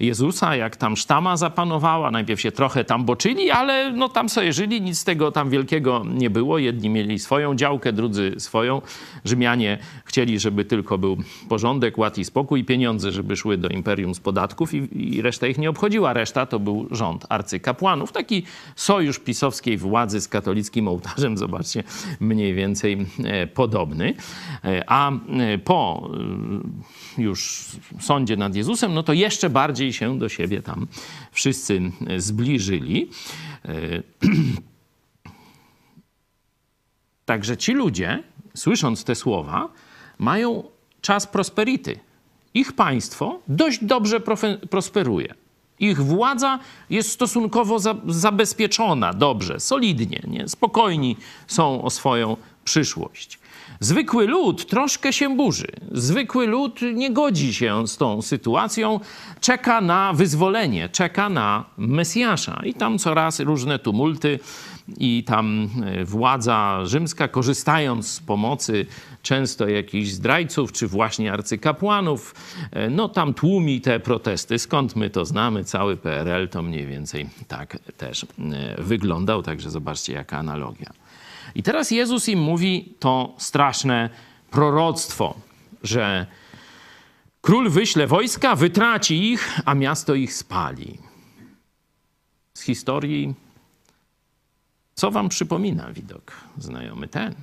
Jezusa, 0.00 0.56
jak 0.56 0.76
tam 0.76 0.96
sztama 0.96 1.36
zapanowała. 1.36 2.10
Najpierw 2.10 2.40
się 2.40 2.52
trochę 2.52 2.84
tam 2.84 3.04
boczyli, 3.04 3.50
ale 3.50 3.92
no 3.92 4.08
tam 4.08 4.28
sobie 4.28 4.52
żyli, 4.52 4.80
nic 4.82 4.98
z 4.98 5.04
tego 5.04 5.32
tam 5.32 5.50
wielkiego 5.50 6.02
nie 6.14 6.30
było. 6.30 6.58
Jedni 6.58 6.90
mieli 6.90 7.18
swoją 7.18 7.54
działkę, 7.54 7.92
drudzy 7.92 8.34
swoją. 8.38 8.82
Rzymianie 9.24 9.78
chcieli, 10.04 10.38
żeby 10.38 10.64
tylko 10.64 10.98
był 10.98 11.16
porządek, 11.48 11.98
ład 11.98 12.18
i 12.18 12.24
spokój, 12.24 12.64
pieniądze, 12.64 13.12
żeby 13.12 13.36
szły 13.36 13.58
do 13.58 13.68
imperium 13.68 14.14
z 14.14 14.20
podatków 14.20 14.74
i, 14.74 14.88
i 15.16 15.22
reszta 15.22 15.46
ich 15.46 15.58
nie 15.58 15.70
obchodziła. 15.70 16.12
Reszta 16.12 16.46
to 16.46 16.58
był 16.58 16.88
rząd 16.90 17.26
arcykapłanów. 17.28 18.12
Taki 18.12 18.42
sojusz 18.76 19.18
pisowskiej 19.18 19.76
władzy 19.78 20.20
z 20.20 20.28
katolickim 20.28 20.88
ołtarzem, 20.88 21.38
zobaczcie, 21.38 21.84
mniej 22.20 22.54
więcej 22.54 23.06
e, 23.24 23.46
podobny. 23.46 24.14
E, 24.64 24.84
a 24.86 25.10
e, 25.10 25.58
po 25.58 26.10
już 27.18 27.66
sądzie 28.00 28.36
nad 28.36 28.56
Jezusem, 28.56 28.94
no 28.94 29.02
to 29.02 29.12
jeszcze 29.12 29.50
bardziej 29.50 29.83
się 29.92 30.18
do 30.18 30.28
siebie 30.28 30.62
tam 30.62 30.86
wszyscy 31.32 31.80
zbliżyli. 32.16 33.10
Także 37.24 37.56
ci 37.56 37.72
ludzie, 37.72 38.22
słysząc 38.54 39.04
te 39.04 39.14
słowa, 39.14 39.68
mają 40.18 40.64
czas 41.00 41.26
prosperity. 41.26 41.98
Ich 42.54 42.72
państwo 42.72 43.40
dość 43.48 43.84
dobrze 43.84 44.20
prosperuje. 44.70 45.34
Ich 45.80 46.02
władza 46.02 46.58
jest 46.90 47.10
stosunkowo 47.10 47.78
za, 47.78 47.94
zabezpieczona 48.06 49.12
dobrze, 49.12 49.60
solidnie, 49.60 50.22
nie? 50.28 50.48
spokojni 50.48 51.16
są 51.46 51.82
o 51.82 51.90
swoją 51.90 52.36
przyszłość. 52.64 53.38
Zwykły 53.80 54.26
lud 54.26 54.66
troszkę 54.66 55.12
się 55.12 55.36
burzy. 55.36 55.68
Zwykły 55.92 56.46
lud 56.46 56.80
nie 56.94 57.10
godzi 57.10 57.54
się 57.54 57.88
z 57.88 57.96
tą 57.96 58.22
sytuacją, 58.22 59.00
czeka 59.40 59.80
na 59.80 60.12
wyzwolenie, 60.12 60.88
czeka 60.88 61.28
na 61.28 61.64
Mesjasza. 61.76 62.60
I 62.64 62.74
tam 62.74 62.98
coraz 62.98 63.40
różne 63.40 63.78
tumulty, 63.78 64.38
i 64.96 65.24
tam 65.24 65.68
e, 65.84 66.04
władza 66.04 66.80
rzymska, 66.84 67.28
korzystając 67.28 68.08
z 68.08 68.20
pomocy 68.20 68.86
często 69.22 69.68
jakichś 69.68 70.10
zdrajców, 70.10 70.72
czy 70.72 70.88
właśnie 70.88 71.32
arcykapłanów, 71.32 72.34
e, 72.70 72.90
no 72.90 73.08
tam 73.08 73.34
tłumi 73.34 73.80
te 73.80 74.00
protesty. 74.00 74.58
Skąd 74.58 74.96
my 74.96 75.10
to 75.10 75.24
znamy? 75.24 75.64
Cały 75.64 75.96
PRL 75.96 76.48
to 76.48 76.62
mniej 76.62 76.86
więcej 76.86 77.28
tak 77.48 77.78
też 77.96 78.24
e, 78.24 78.26
wyglądał, 78.82 79.42
także 79.42 79.70
zobaczcie 79.70 80.12
jaka 80.12 80.38
analogia. 80.38 81.03
I 81.54 81.62
teraz 81.62 81.90
Jezus 81.90 82.28
im 82.28 82.38
mówi 82.38 82.94
to 82.98 83.34
straszne 83.38 84.10
proroctwo, 84.50 85.34
że 85.82 86.26
król 87.40 87.70
wyśle 87.70 88.06
wojska, 88.06 88.56
wytraci 88.56 89.32
ich, 89.32 89.60
a 89.64 89.74
miasto 89.74 90.14
ich 90.14 90.34
spali. 90.34 90.98
Z 92.54 92.62
historii, 92.62 93.34
co 94.94 95.10
wam 95.10 95.28
przypomina 95.28 95.92
widok 95.92 96.32
znajomy 96.58 97.08
ten? 97.08 97.34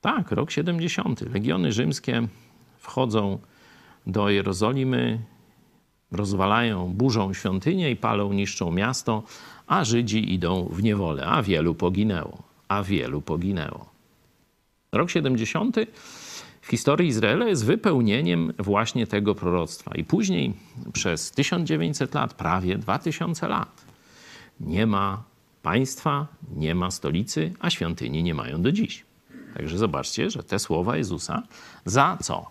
Tak, 0.00 0.30
rok 0.30 0.50
70. 0.50 1.20
Legiony 1.20 1.72
rzymskie 1.72 2.28
wchodzą 2.78 3.38
do 4.06 4.30
Jerozolimy, 4.30 5.18
rozwalają, 6.12 6.88
burzą 6.88 7.34
świątynię 7.34 7.90
i 7.90 7.96
palą, 7.96 8.32
niszczą 8.32 8.70
miasto 8.70 9.22
a 9.66 9.84
Żydzi 9.84 10.34
idą 10.34 10.68
w 10.72 10.82
niewolę, 10.82 11.26
a 11.26 11.42
wielu 11.42 11.74
poginęło, 11.74 12.42
a 12.68 12.82
wielu 12.82 13.22
poginęło. 13.22 13.90
Rok 14.92 15.10
70 15.10 15.76
w 16.60 16.66
historii 16.66 17.08
Izraela 17.08 17.48
jest 17.48 17.64
wypełnieniem 17.64 18.52
właśnie 18.58 19.06
tego 19.06 19.34
proroctwa. 19.34 19.94
I 19.94 20.04
później 20.04 20.54
przez 20.92 21.30
1900 21.30 22.14
lat, 22.14 22.34
prawie 22.34 22.78
2000 22.78 23.48
lat, 23.48 23.84
nie 24.60 24.86
ma 24.86 25.22
państwa, 25.62 26.26
nie 26.56 26.74
ma 26.74 26.90
stolicy, 26.90 27.52
a 27.60 27.70
świątyni 27.70 28.22
nie 28.22 28.34
mają 28.34 28.62
do 28.62 28.72
dziś. 28.72 29.04
Także 29.54 29.78
zobaczcie, 29.78 30.30
że 30.30 30.42
te 30.42 30.58
słowa 30.58 30.96
Jezusa 30.96 31.42
za 31.84 32.18
co? 32.22 32.50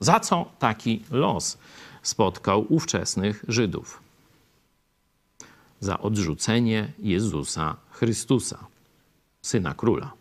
Za 0.00 0.20
co 0.20 0.50
taki 0.58 1.02
los 1.10 1.58
spotkał 2.02 2.66
ówczesnych 2.68 3.44
Żydów? 3.48 4.00
za 5.80 5.98
odrzucenie 5.98 6.92
Jezusa 6.98 7.76
Chrystusa, 7.90 8.58
Syna 9.42 9.74
Króla. 9.74 10.12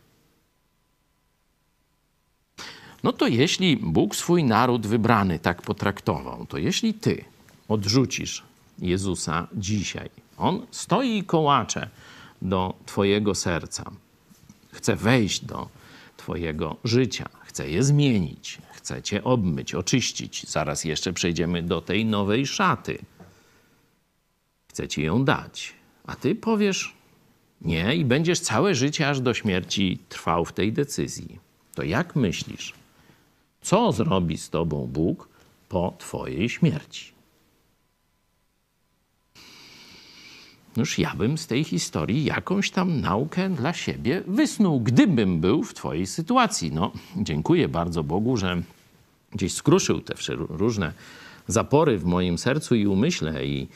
No 3.03 3.13
to 3.13 3.27
jeśli 3.27 3.77
Bóg 3.77 4.15
swój 4.15 4.43
naród 4.43 4.87
wybrany 4.87 5.39
tak 5.39 5.61
potraktował, 5.61 6.45
to 6.45 6.57
jeśli 6.57 6.93
ty 6.93 7.25
odrzucisz 7.67 8.43
Jezusa 8.79 9.47
dzisiaj, 9.53 10.09
On 10.37 10.65
stoi 10.71 11.17
i 11.17 11.23
kołacze 11.23 11.89
do 12.41 12.73
twojego 12.85 13.35
serca, 13.35 13.91
chce 14.71 14.95
wejść 14.95 15.45
do 15.45 15.69
twojego 16.17 16.75
życia, 16.83 17.29
chce 17.43 17.69
je 17.69 17.83
zmienić, 17.83 18.57
chce 18.79 19.03
cię 19.03 19.23
obmyć, 19.23 19.75
oczyścić. 19.75 20.49
Zaraz 20.49 20.83
jeszcze 20.83 21.13
przejdziemy 21.13 21.63
do 21.63 21.81
tej 21.81 22.05
nowej 22.05 22.47
szaty– 22.47 22.97
chcę 24.79 24.87
ci 24.87 25.03
ją 25.03 25.25
dać. 25.25 25.73
A 26.05 26.15
ty 26.15 26.35
powiesz 26.35 26.93
nie 27.61 27.95
i 27.95 28.05
będziesz 28.05 28.39
całe 28.39 28.75
życie 28.75 29.09
aż 29.09 29.21
do 29.21 29.33
śmierci 29.33 29.99
trwał 30.09 30.45
w 30.45 30.53
tej 30.53 30.73
decyzji. 30.73 31.39
To 31.75 31.83
jak 31.83 32.15
myślisz, 32.15 32.73
co 33.61 33.91
zrobi 33.91 34.37
z 34.37 34.49
tobą 34.49 34.87
Bóg 34.87 35.29
po 35.69 35.93
twojej 35.97 36.49
śmierci? 36.49 37.11
Noż 40.77 40.99
ja 40.99 41.15
bym 41.15 41.37
z 41.37 41.47
tej 41.47 41.63
historii 41.63 42.25
jakąś 42.25 42.71
tam 42.71 43.01
naukę 43.01 43.49
dla 43.49 43.73
siebie 43.73 44.23
wysnuł, 44.27 44.79
gdybym 44.79 45.41
był 45.41 45.63
w 45.63 45.73
twojej 45.73 46.07
sytuacji. 46.07 46.71
No, 46.71 46.91
dziękuję 47.17 47.67
bardzo 47.67 48.03
Bogu, 48.03 48.37
że 48.37 48.61
gdzieś 49.31 49.53
skruszył 49.53 50.01
te 50.01 50.13
różne 50.49 50.93
zapory 51.47 51.97
w 51.97 52.05
moim 52.05 52.37
sercu 52.37 52.75
i 52.75 52.87
umyśle 52.87 53.45
i 53.45 53.67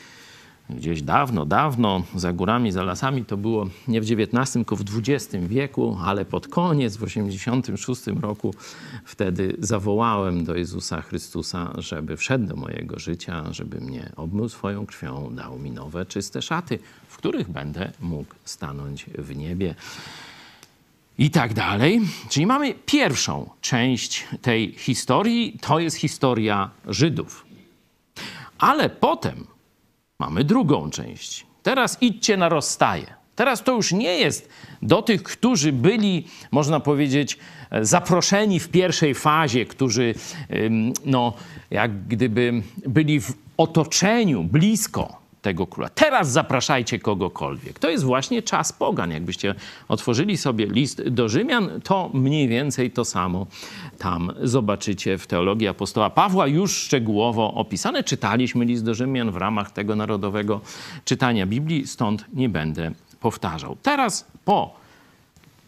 gdzieś 0.69 1.01
dawno, 1.01 1.45
dawno, 1.45 2.03
za 2.15 2.33
górami, 2.33 2.71
za 2.71 2.83
lasami, 2.83 3.25
to 3.25 3.37
było 3.37 3.67
nie 3.87 4.01
w 4.01 4.03
XIX, 4.03 4.53
tylko 4.53 4.75
w 4.75 4.81
XX 4.81 5.35
wieku, 5.47 5.97
ale 6.03 6.25
pod 6.25 6.47
koniec, 6.47 6.97
w 6.97 7.03
86 7.03 8.01
roku, 8.21 8.53
wtedy 9.05 9.55
zawołałem 9.59 10.45
do 10.45 10.55
Jezusa 10.55 11.01
Chrystusa, 11.01 11.73
żeby 11.77 12.17
wszedł 12.17 12.47
do 12.47 12.55
mojego 12.55 12.99
życia, 12.99 13.43
żeby 13.51 13.81
mnie 13.81 14.11
obmył 14.15 14.49
swoją 14.49 14.85
krwią, 14.85 15.35
dał 15.35 15.59
mi 15.59 15.71
nowe, 15.71 16.05
czyste 16.05 16.41
szaty, 16.41 16.79
w 17.07 17.17
których 17.17 17.49
będę 17.49 17.91
mógł 18.01 18.35
stanąć 18.45 19.05
w 19.05 19.35
niebie. 19.35 19.75
I 21.17 21.29
tak 21.29 21.53
dalej. 21.53 22.01
Czyli 22.29 22.45
mamy 22.45 22.73
pierwszą 22.85 23.49
część 23.61 24.27
tej 24.41 24.71
historii, 24.71 25.57
to 25.61 25.79
jest 25.79 25.97
historia 25.97 26.69
Żydów. 26.87 27.45
Ale 28.57 28.89
potem 28.89 29.45
Mamy 30.19 30.43
drugą 30.43 30.89
część. 30.89 31.45
Teraz 31.63 31.97
idźcie 32.01 32.37
na 32.37 32.49
rozstaje. 32.49 33.13
Teraz 33.35 33.63
to 33.63 33.75
już 33.75 33.91
nie 33.91 34.19
jest 34.19 34.49
do 34.81 35.01
tych, 35.01 35.23
którzy 35.23 35.71
byli, 35.71 36.27
można 36.51 36.79
powiedzieć, 36.79 37.37
zaproszeni 37.81 38.59
w 38.59 38.69
pierwszej 38.69 39.15
fazie, 39.15 39.65
którzy, 39.65 40.15
no, 41.05 41.33
jak 41.71 42.07
gdyby 42.07 42.63
byli 42.87 43.21
w 43.21 43.33
otoczeniu 43.57 44.43
blisko 44.43 45.22
tego 45.43 45.67
króla. 45.67 45.89
Teraz 45.89 46.31
zapraszajcie 46.31 46.99
kogokolwiek. 46.99 47.79
To 47.79 47.89
jest 47.89 48.03
właśnie 48.03 48.41
czas 48.41 48.73
pogan. 48.73 49.11
Jakbyście 49.11 49.55
otworzyli 49.87 50.37
sobie 50.37 50.65
list 50.65 51.09
do 51.09 51.29
Rzymian, 51.29 51.81
to 51.83 52.09
mniej 52.13 52.47
więcej 52.47 52.91
to 52.91 53.05
samo 53.05 53.47
tam 53.97 54.33
zobaczycie 54.41 55.17
w 55.17 55.27
teologii 55.27 55.67
apostoła 55.67 56.09
Pawła, 56.09 56.47
już 56.47 56.77
szczegółowo 56.77 57.53
opisane. 57.53 58.03
Czytaliśmy 58.03 58.65
list 58.65 58.83
do 58.83 58.93
Rzymian 58.93 59.31
w 59.31 59.37
ramach 59.37 59.71
tego 59.71 59.95
narodowego 59.95 60.61
czytania 61.05 61.45
Biblii, 61.45 61.87
stąd 61.87 62.25
nie 62.33 62.49
będę 62.49 62.91
powtarzał. 63.19 63.77
Teraz 63.83 64.25
po 64.45 64.75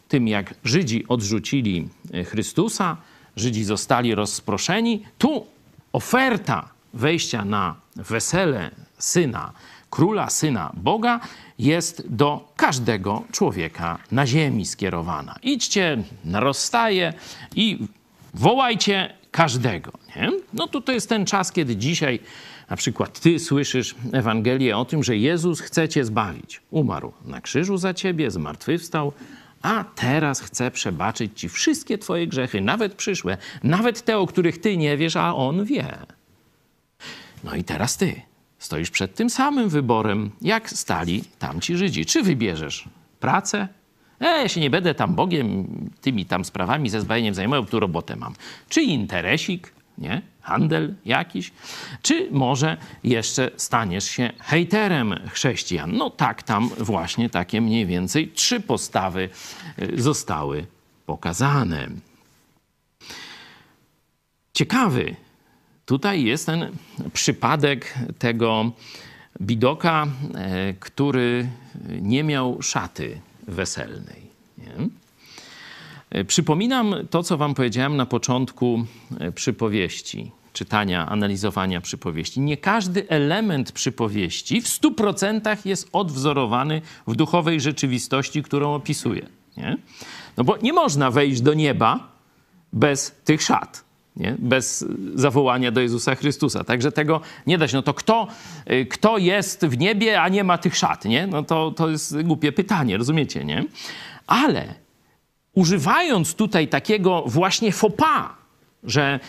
tym, 0.07 0.27
jak 0.27 0.53
Żydzi 0.63 1.07
odrzucili 1.07 1.89
Chrystusa, 2.25 2.97
Żydzi 3.35 3.63
zostali 3.63 4.15
rozproszeni, 4.15 5.03
tu 5.17 5.45
oferta 5.93 6.69
wejścia 6.93 7.45
na 7.45 7.75
wesele 7.95 8.71
syna 8.97 9.51
króla, 9.95 10.29
syna 10.29 10.71
Boga, 10.73 11.19
jest 11.59 12.03
do 12.09 12.53
każdego 12.55 13.23
człowieka 13.31 13.97
na 14.11 14.27
ziemi 14.27 14.65
skierowana. 14.65 15.35
Idźcie 15.43 16.03
na 16.25 16.39
rozstaje 16.39 17.13
i 17.55 17.87
wołajcie 18.33 19.13
każdego. 19.31 19.91
Nie? 20.15 20.31
No 20.53 20.67
to 20.67 20.81
to 20.81 20.91
jest 20.91 21.09
ten 21.09 21.25
czas, 21.25 21.51
kiedy 21.51 21.75
dzisiaj 21.75 22.19
na 22.69 22.75
przykład 22.75 23.19
ty 23.19 23.39
słyszysz 23.39 23.95
Ewangelię 24.13 24.77
o 24.77 24.85
tym, 24.85 25.03
że 25.03 25.17
Jezus 25.17 25.59
chce 25.59 25.89
cię 25.89 26.05
zbawić. 26.05 26.61
Umarł 26.71 27.11
na 27.25 27.41
krzyżu 27.41 27.77
za 27.77 27.93
ciebie, 27.93 28.31
zmartwychwstał, 28.31 29.13
a 29.61 29.83
teraz 29.95 30.41
chce 30.41 30.71
przebaczyć 30.71 31.39
ci 31.39 31.49
wszystkie 31.49 31.97
twoje 31.97 32.27
grzechy, 32.27 32.61
nawet 32.61 32.93
przyszłe, 32.93 33.37
nawet 33.63 34.01
te, 34.01 34.17
o 34.17 34.27
których 34.27 34.61
ty 34.61 34.77
nie 34.77 34.97
wiesz, 34.97 35.15
a 35.15 35.35
On 35.35 35.65
wie. 35.65 35.97
No 37.43 37.55
i 37.55 37.63
teraz 37.63 37.97
ty 37.97 38.21
stoisz 38.65 38.91
przed 38.91 39.15
tym 39.15 39.29
samym 39.29 39.69
wyborem, 39.69 40.31
jak 40.41 40.69
stali 40.69 41.23
tamci 41.39 41.77
Żydzi. 41.77 42.05
Czy 42.05 42.23
wybierzesz 42.23 42.89
pracę? 43.19 43.67
E, 44.19 44.25
ja 44.25 44.49
się 44.49 44.61
nie 44.61 44.69
będę 44.69 44.95
tam 44.95 45.15
Bogiem, 45.15 45.67
tymi 46.01 46.25
tam 46.25 46.45
sprawami 46.45 46.89
ze 46.89 47.01
zbawieniem 47.01 47.33
zajmował, 47.33 47.65
tu 47.65 47.79
robotę 47.79 48.15
mam. 48.15 48.33
Czy 48.69 48.81
interesik, 48.81 49.73
nie? 49.97 50.21
Handel 50.41 50.95
jakiś? 51.05 51.51
Czy 52.01 52.27
może 52.31 52.77
jeszcze 53.03 53.51
staniesz 53.57 54.05
się 54.05 54.31
hejterem 54.39 55.15
chrześcijan? 55.31 55.97
No 55.97 56.09
tak, 56.09 56.43
tam 56.43 56.69
właśnie 56.77 57.29
takie 57.29 57.61
mniej 57.61 57.85
więcej 57.85 58.31
trzy 58.31 58.59
postawy 58.59 59.29
y, 59.79 60.01
zostały 60.01 60.65
pokazane. 61.05 61.87
Ciekawy 64.53 65.15
Tutaj 65.85 66.23
jest 66.23 66.45
ten 66.45 66.71
przypadek 67.13 67.93
tego 68.19 68.71
bidoka, 69.41 70.07
e, 70.35 70.73
który 70.73 71.49
nie 72.01 72.23
miał 72.23 72.61
szaty 72.61 73.21
weselnej. 73.47 74.21
Nie? 74.57 74.89
E, 76.09 76.23
przypominam 76.23 76.95
to, 77.09 77.23
co 77.23 77.37
wam 77.37 77.53
powiedziałem 77.53 77.97
na 77.97 78.05
początku 78.05 78.85
e, 79.19 79.31
przypowieści. 79.31 80.31
czytania, 80.53 81.09
analizowania 81.09 81.81
przypowieści. 81.81 82.39
Nie 82.39 82.57
każdy 82.57 83.09
element 83.09 83.71
przypowieści 83.71 84.61
w 84.61 84.67
100% 84.67 85.57
jest 85.65 85.89
odwzorowany 85.91 86.81
w 87.07 87.15
duchowej 87.15 87.61
rzeczywistości, 87.61 88.43
którą 88.43 88.75
opisuje. 88.75 89.25
Nie? 89.57 89.77
No 90.37 90.43
bo 90.43 90.57
nie 90.57 90.73
można 90.73 91.11
wejść 91.11 91.41
do 91.41 91.53
nieba 91.53 92.07
bez 92.73 93.15
tych 93.23 93.41
szat. 93.41 93.84
Nie? 94.17 94.35
Bez 94.39 94.85
zawołania 95.15 95.71
do 95.71 95.81
Jezusa 95.81 96.15
Chrystusa. 96.15 96.63
Także 96.63 96.91
tego 96.91 97.21
nie 97.47 97.57
da 97.57 97.67
się. 97.67 97.77
No 97.77 97.83
to 97.83 97.93
kto, 97.93 98.27
y, 98.71 98.85
kto 98.85 99.17
jest 99.17 99.65
w 99.65 99.77
niebie, 99.77 100.21
a 100.21 100.29
nie 100.29 100.43
ma 100.43 100.57
tych 100.57 100.75
szat? 100.75 101.05
Nie? 101.05 101.27
No 101.27 101.43
to, 101.43 101.71
to 101.71 101.89
jest 101.89 102.21
głupie 102.21 102.51
pytanie, 102.51 102.97
rozumiecie, 102.97 103.45
nie? 103.45 103.65
Ale 104.27 104.73
używając 105.53 106.35
tutaj 106.35 106.67
takiego 106.67 107.23
właśnie 107.25 107.71
fopa, 107.71 108.35
że 108.83 109.19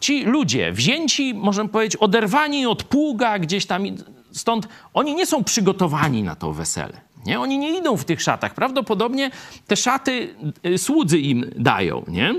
ci 0.00 0.24
ludzie 0.24 0.72
wzięci, 0.72 1.34
możemy 1.34 1.68
powiedzieć, 1.68 1.96
oderwani 1.96 2.66
od 2.66 2.82
pługa 2.82 3.38
gdzieś 3.38 3.66
tam, 3.66 3.84
stąd 4.32 4.68
oni 4.94 5.14
nie 5.14 5.26
są 5.26 5.44
przygotowani 5.44 6.22
na 6.22 6.34
to 6.36 6.52
wesele. 6.52 7.00
Nie? 7.26 7.40
Oni 7.40 7.58
nie 7.58 7.78
idą 7.78 7.96
w 7.96 8.04
tych 8.04 8.22
szatach. 8.22 8.54
Prawdopodobnie 8.54 9.30
te 9.66 9.76
szaty 9.76 10.34
y, 10.66 10.78
słudzy 10.78 11.18
im 11.18 11.50
dają, 11.56 12.04
nie? 12.08 12.34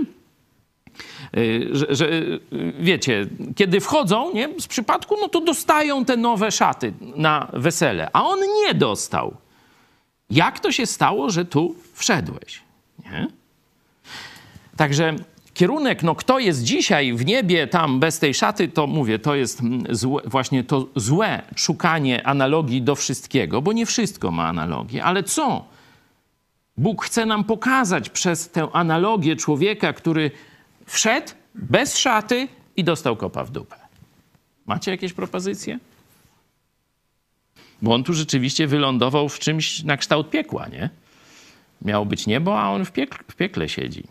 Y, 1.38 1.70
że, 1.72 1.86
że, 1.90 2.12
y, 2.12 2.40
wiecie, 2.80 3.28
kiedy 3.56 3.80
wchodzą 3.80 4.34
nie, 4.34 4.50
z 4.60 4.68
przypadku, 4.68 5.16
no 5.22 5.30
to 5.30 5.42
dostają 5.42 6.06
te 6.06 6.18
nowe 6.18 6.52
szaty 6.52 6.94
na 7.16 7.48
wesele, 7.54 8.10
a 8.14 8.26
on 8.26 8.40
nie 8.40 8.74
dostał. 8.74 9.34
Jak 10.30 10.60
to 10.60 10.72
się 10.72 10.86
stało, 10.86 11.30
że 11.30 11.46
tu 11.46 11.76
wszedłeś? 11.94 12.62
Nie? 13.06 13.28
Także 14.78 15.16
kierunek, 15.54 16.04
no 16.04 16.16
kto 16.16 16.40
jest 16.40 16.64
dzisiaj 16.64 17.14
w 17.14 17.26
niebie 17.26 17.68
tam 17.68 18.00
bez 18.00 18.20
tej 18.20 18.34
szaty, 18.34 18.68
to 18.68 18.88
mówię, 18.88 19.20
to 19.20 19.36
jest 19.36 19.62
mm, 19.62 19.84
złe, 19.90 20.22
właśnie 20.26 20.64
to 20.64 20.88
złe 20.96 21.42
szukanie 21.56 22.28
analogii 22.28 22.82
do 22.82 22.96
wszystkiego, 22.96 23.62
bo 23.62 23.74
nie 23.74 23.86
wszystko 23.86 24.32
ma 24.32 24.48
analogię, 24.48 25.04
ale 25.04 25.24
co? 25.24 25.66
Bóg 26.78 27.06
chce 27.06 27.26
nam 27.26 27.44
pokazać 27.44 28.10
przez 28.10 28.50
tę 28.50 28.68
analogię 28.74 29.36
człowieka, 29.36 29.94
który 29.94 30.32
wszedł 30.88 31.32
bez 31.56 31.98
szaty 31.98 32.48
i 32.76 32.84
dostał 32.84 33.16
kopa 33.16 33.44
w 33.44 33.52
dupę. 33.52 33.76
Macie 34.66 34.92
jakieś 34.92 35.14
propozycje? 35.14 35.80
Bo 37.82 37.94
on 37.94 38.04
tu 38.04 38.14
rzeczywiście 38.14 38.68
wylądował 38.68 39.30
w 39.30 39.40
czymś 39.40 39.84
na 39.84 39.98
kształt 39.98 40.30
piekła, 40.30 40.68
nie? 40.68 40.90
Miało 41.82 42.06
być 42.06 42.28
niebo, 42.28 42.60
a 42.60 42.70
on 42.70 42.86
w, 42.86 42.92
piek 42.92 43.24
w 43.28 43.36
piekle 43.36 43.70
siedzi. 43.70 44.04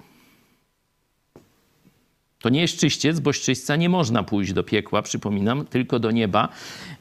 To 2.39 2.49
nie 2.49 2.61
jest 2.61 2.81
czyściec, 2.81 3.21
bo 3.21 3.33
z 3.33 3.37
czyśćca 3.37 3.77
nie 3.77 3.89
można 3.89 4.23
pójść 4.23 4.53
do 4.53 4.63
piekła, 4.63 5.03
przypominam, 5.03 5.67
tylko 5.67 5.99
do 5.99 6.11
nieba, 6.11 6.49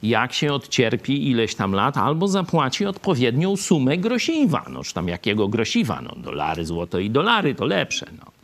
jak 0.02 0.32
się 0.32 0.52
odcierpi 0.52 1.30
ileś 1.30 1.54
tam 1.54 1.72
lat, 1.72 1.96
albo 1.96 2.28
zapłaci 2.28 2.86
odpowiednią 2.86 3.56
sumę 3.56 3.98
grosiwa. 3.98 4.66
No, 4.70 4.84
czy 4.84 4.94
tam 4.94 5.08
jakiego 5.08 5.48
grosiwa? 5.48 6.00
No, 6.00 6.14
dolary, 6.16 6.64
złoto 6.64 6.98
i 6.98 7.10
dolary 7.10 7.54
to 7.54 7.64
lepsze. 7.64 8.06
No. 8.18 8.35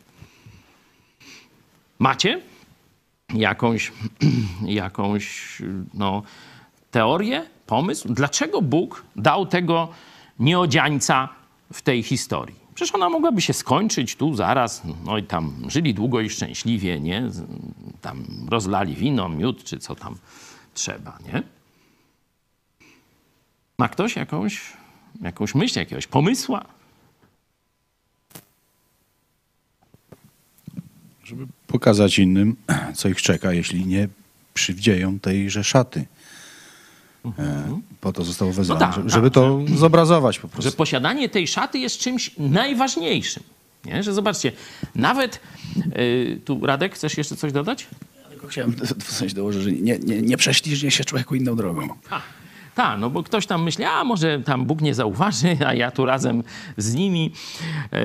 Macie 2.02 2.40
jakąś, 3.34 3.92
jakąś 4.82 5.58
no, 5.94 6.22
teorię, 6.90 7.42
pomysł, 7.66 8.08
dlaczego 8.14 8.62
Bóg 8.62 9.04
dał 9.16 9.46
tego 9.46 9.88
nieodziańca 10.38 11.28
w 11.72 11.82
tej 11.82 12.02
historii? 12.02 12.56
Przecież 12.74 12.94
ona 12.94 13.08
mogłaby 13.08 13.40
się 13.40 13.52
skończyć 13.52 14.16
tu 14.16 14.34
zaraz, 14.34 14.82
no 15.04 15.18
i 15.18 15.22
tam 15.22 15.52
żyli 15.68 15.94
długo 15.94 16.20
i 16.20 16.30
szczęśliwie, 16.30 17.00
nie? 17.00 17.30
Tam 18.00 18.24
rozlali 18.50 18.94
wino, 18.94 19.28
miód, 19.28 19.64
czy 19.64 19.78
co 19.78 19.94
tam 19.94 20.16
trzeba, 20.74 21.18
nie? 21.32 21.42
Ma 23.78 23.88
ktoś 23.88 24.16
jakąś, 24.16 24.72
jakąś 25.20 25.54
myśl, 25.54 25.78
jakiegoś 25.78 26.06
pomysła? 26.06 26.64
Żeby 31.32 31.46
pokazać 31.66 32.18
innym, 32.18 32.56
co 32.96 33.08
ich 33.08 33.22
czeka, 33.22 33.52
jeśli 33.52 33.86
nie 33.86 34.08
przywdzieją 34.54 35.20
tejże 35.20 35.64
szaty. 35.64 36.04
E, 37.38 37.80
po 38.00 38.12
to 38.12 38.24
zostało 38.24 38.52
wezwane, 38.52 38.80
tak, 38.80 38.92
żeby, 38.94 39.08
tak, 39.08 39.14
żeby 39.14 39.30
to 39.30 39.60
zobrazować 39.76 40.38
po 40.38 40.48
prostu. 40.48 40.70
że 40.70 40.76
posiadanie 40.76 41.28
tej 41.28 41.48
szaty 41.48 41.78
jest 41.78 41.98
czymś 41.98 42.30
najważniejszym. 42.38 43.42
Nie? 43.84 44.02
Że 44.02 44.14
zobaczcie, 44.14 44.52
nawet 44.94 45.40
yy, 45.96 46.40
tu 46.44 46.66
Radek, 46.66 46.94
chcesz 46.94 47.18
jeszcze 47.18 47.36
coś 47.36 47.52
dodać? 47.52 47.86
Tylko 48.30 48.46
chciałem 48.48 48.72
w 49.00 49.12
sensie 49.12 49.34
dołożyć, 49.34 49.62
że 49.62 49.72
nie, 49.72 49.98
nie, 49.98 50.22
nie 50.22 50.36
prześliźnie 50.36 50.90
się 50.90 51.04
człowieku 51.04 51.34
inną 51.34 51.56
drogą. 51.56 51.88
Tak, 52.74 53.00
no 53.00 53.10
bo 53.10 53.22
ktoś 53.22 53.46
tam 53.46 53.62
myśli, 53.62 53.84
a 53.84 54.04
może 54.04 54.40
tam 54.40 54.64
Bóg 54.64 54.80
nie 54.80 54.94
zauważy, 54.94 55.56
a 55.66 55.74
ja 55.74 55.90
tu 55.90 56.06
razem 56.06 56.42
z 56.76 56.94
nimi 56.94 57.32
e, 57.92 57.98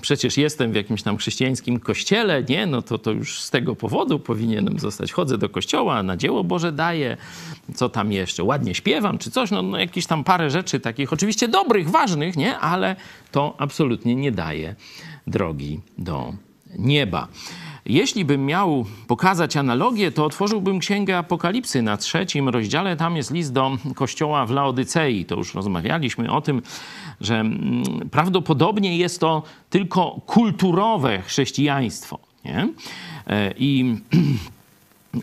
przecież 0.00 0.36
jestem 0.36 0.72
w 0.72 0.74
jakimś 0.74 1.02
tam 1.02 1.16
chrześcijańskim 1.16 1.80
kościele, 1.80 2.44
nie? 2.48 2.66
No 2.66 2.82
to, 2.82 2.98
to 2.98 3.10
już 3.10 3.40
z 3.42 3.50
tego 3.50 3.76
powodu 3.76 4.18
powinienem 4.18 4.78
zostać. 4.78 5.12
Chodzę 5.12 5.38
do 5.38 5.48
kościoła, 5.48 6.02
na 6.02 6.16
dzieło 6.16 6.44
Boże 6.44 6.72
daję, 6.72 7.16
co 7.74 7.88
tam 7.88 8.12
jeszcze, 8.12 8.44
ładnie 8.44 8.74
śpiewam 8.74 9.18
czy 9.18 9.30
coś, 9.30 9.50
no, 9.50 9.62
no 9.62 9.78
jakieś 9.78 10.06
tam 10.06 10.24
parę 10.24 10.50
rzeczy 10.50 10.80
takich 10.80 11.12
oczywiście 11.12 11.48
dobrych, 11.48 11.90
ważnych, 11.90 12.36
nie? 12.36 12.58
Ale 12.58 12.96
to 13.32 13.54
absolutnie 13.58 14.16
nie 14.16 14.32
daje 14.32 14.74
drogi 15.26 15.80
do 15.98 16.34
nieba. 16.78 17.28
Jeśli 17.86 18.24
bym 18.24 18.46
miał 18.46 18.84
pokazać 19.06 19.56
analogię, 19.56 20.12
to 20.12 20.24
otworzyłbym 20.24 20.78
Księgę 20.78 21.18
Apokalipsy 21.18 21.82
na 21.82 21.96
trzecim 21.96 22.48
rozdziale. 22.48 22.96
Tam 22.96 23.16
jest 23.16 23.30
list 23.30 23.52
do 23.52 23.76
kościoła 23.94 24.46
w 24.46 24.50
Laodycei. 24.50 25.24
To 25.24 25.36
już 25.36 25.54
rozmawialiśmy 25.54 26.32
o 26.32 26.40
tym, 26.40 26.62
że 27.20 27.40
mm, 27.40 27.84
prawdopodobnie 28.10 28.96
jest 28.96 29.20
to 29.20 29.42
tylko 29.70 30.20
kulturowe 30.26 31.22
chrześcijaństwo. 31.22 32.18
Nie? 32.44 32.68
E, 33.26 33.54
I 33.58 33.96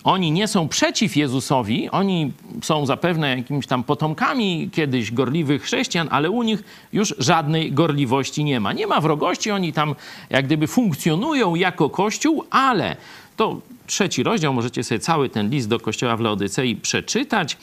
oni 0.04 0.32
nie 0.32 0.48
są 0.48 0.68
przeciw 0.68 1.16
Jezusowi, 1.16 1.90
oni 1.90 2.32
są 2.62 2.86
zapewne 2.86 3.38
jakimiś 3.38 3.68
tam 3.68 3.84
potomkami 3.84 4.70
kiedyś 4.74 5.12
gorliwych 5.12 5.64
chrześcijan, 5.64 6.08
ale 6.12 6.30
u 6.30 6.44
nich 6.44 6.64
już 6.94 7.16
żadnej 7.18 7.72
gorliwości 7.72 8.44
nie 8.44 8.60
ma. 8.60 8.74
Nie 8.74 8.88
ma 8.88 9.02
wrogości, 9.02 9.52
oni 9.52 9.74
tam 9.74 9.96
jak 10.30 10.46
gdyby 10.46 10.68
funkcjonują 10.68 11.56
jako 11.56 11.90
kościół, 11.90 12.44
ale 12.50 12.96
to 13.36 13.62
trzeci 13.88 14.24
rozdział, 14.24 14.54
możecie 14.54 14.84
sobie 14.84 15.00
cały 15.00 15.30
ten 15.30 15.50
list 15.50 15.70
do 15.70 15.80
kościoła 15.80 16.18
w 16.18 16.20
Laodycei 16.20 16.76
przeczytać. 16.76 17.58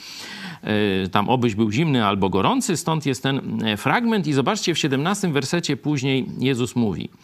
E, 0.63 1.07
tam 1.09 1.29
obyś 1.29 1.55
był 1.55 1.71
zimny 1.71 2.05
albo 2.05 2.29
gorący, 2.29 2.77
stąd 2.77 3.05
jest 3.05 3.23
ten 3.23 3.63
e, 3.65 3.77
fragment 3.77 4.27
i 4.27 4.33
zobaczcie 4.33 4.73
w 4.73 4.79
17 4.79 5.27
wersecie 5.27 5.77
później 5.77 6.25
Jezus 6.39 6.75
mówi– 6.75 7.09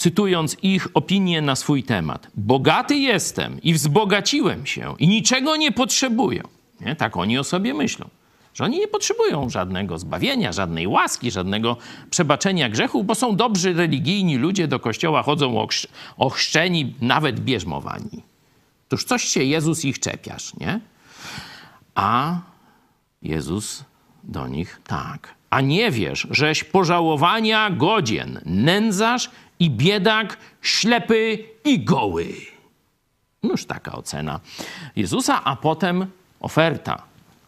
cytując 0.00 0.56
ich 0.62 0.88
opinię 0.94 1.42
na 1.42 1.56
swój 1.56 1.82
temat. 1.82 2.28
Bogaty 2.34 2.96
jestem 2.96 3.62
i 3.62 3.74
wzbogaciłem 3.74 4.66
się 4.66 4.94
i 4.98 5.08
niczego 5.08 5.56
nie 5.56 5.72
potrzebuję. 5.72 6.42
Nie? 6.80 6.96
Tak 6.96 7.16
oni 7.16 7.38
o 7.38 7.44
sobie 7.44 7.74
myślą. 7.74 8.08
Że 8.54 8.64
oni 8.64 8.78
nie 8.78 8.88
potrzebują 8.88 9.50
żadnego 9.50 9.98
zbawienia, 9.98 10.52
żadnej 10.52 10.86
łaski, 10.86 11.30
żadnego 11.30 11.76
przebaczenia 12.10 12.68
grzechów, 12.68 13.06
bo 13.06 13.14
są 13.14 13.36
dobrzy 13.36 13.72
religijni 13.72 14.36
ludzie, 14.36 14.68
do 14.68 14.80
kościoła 14.80 15.22
chodzą 15.22 15.66
ochrzczeni, 16.16 16.94
nawet 17.00 17.40
bierzmowani. 17.40 18.22
Toż 18.88 19.04
coś 19.04 19.24
się 19.24 19.44
Jezus 19.44 19.84
ich 19.84 19.98
czepiasz, 19.98 20.56
nie? 20.56 20.80
A 21.94 22.40
Jezus 23.22 23.84
do 24.24 24.48
nich 24.48 24.80
tak. 24.86 25.34
A 25.50 25.60
nie 25.60 25.90
wiesz, 25.90 26.26
żeś 26.30 26.64
pożałowania 26.64 27.70
godzien, 27.70 28.40
nędzarz 28.44 29.30
i 29.60 29.70
biedak, 29.70 30.36
ślepy 30.62 31.38
i 31.64 31.84
goły. 31.84 32.26
Noż 33.42 33.64
taka 33.64 33.92
ocena 33.92 34.40
Jezusa, 34.96 35.44
a 35.44 35.56
potem 35.56 36.06
oferta. 36.40 37.02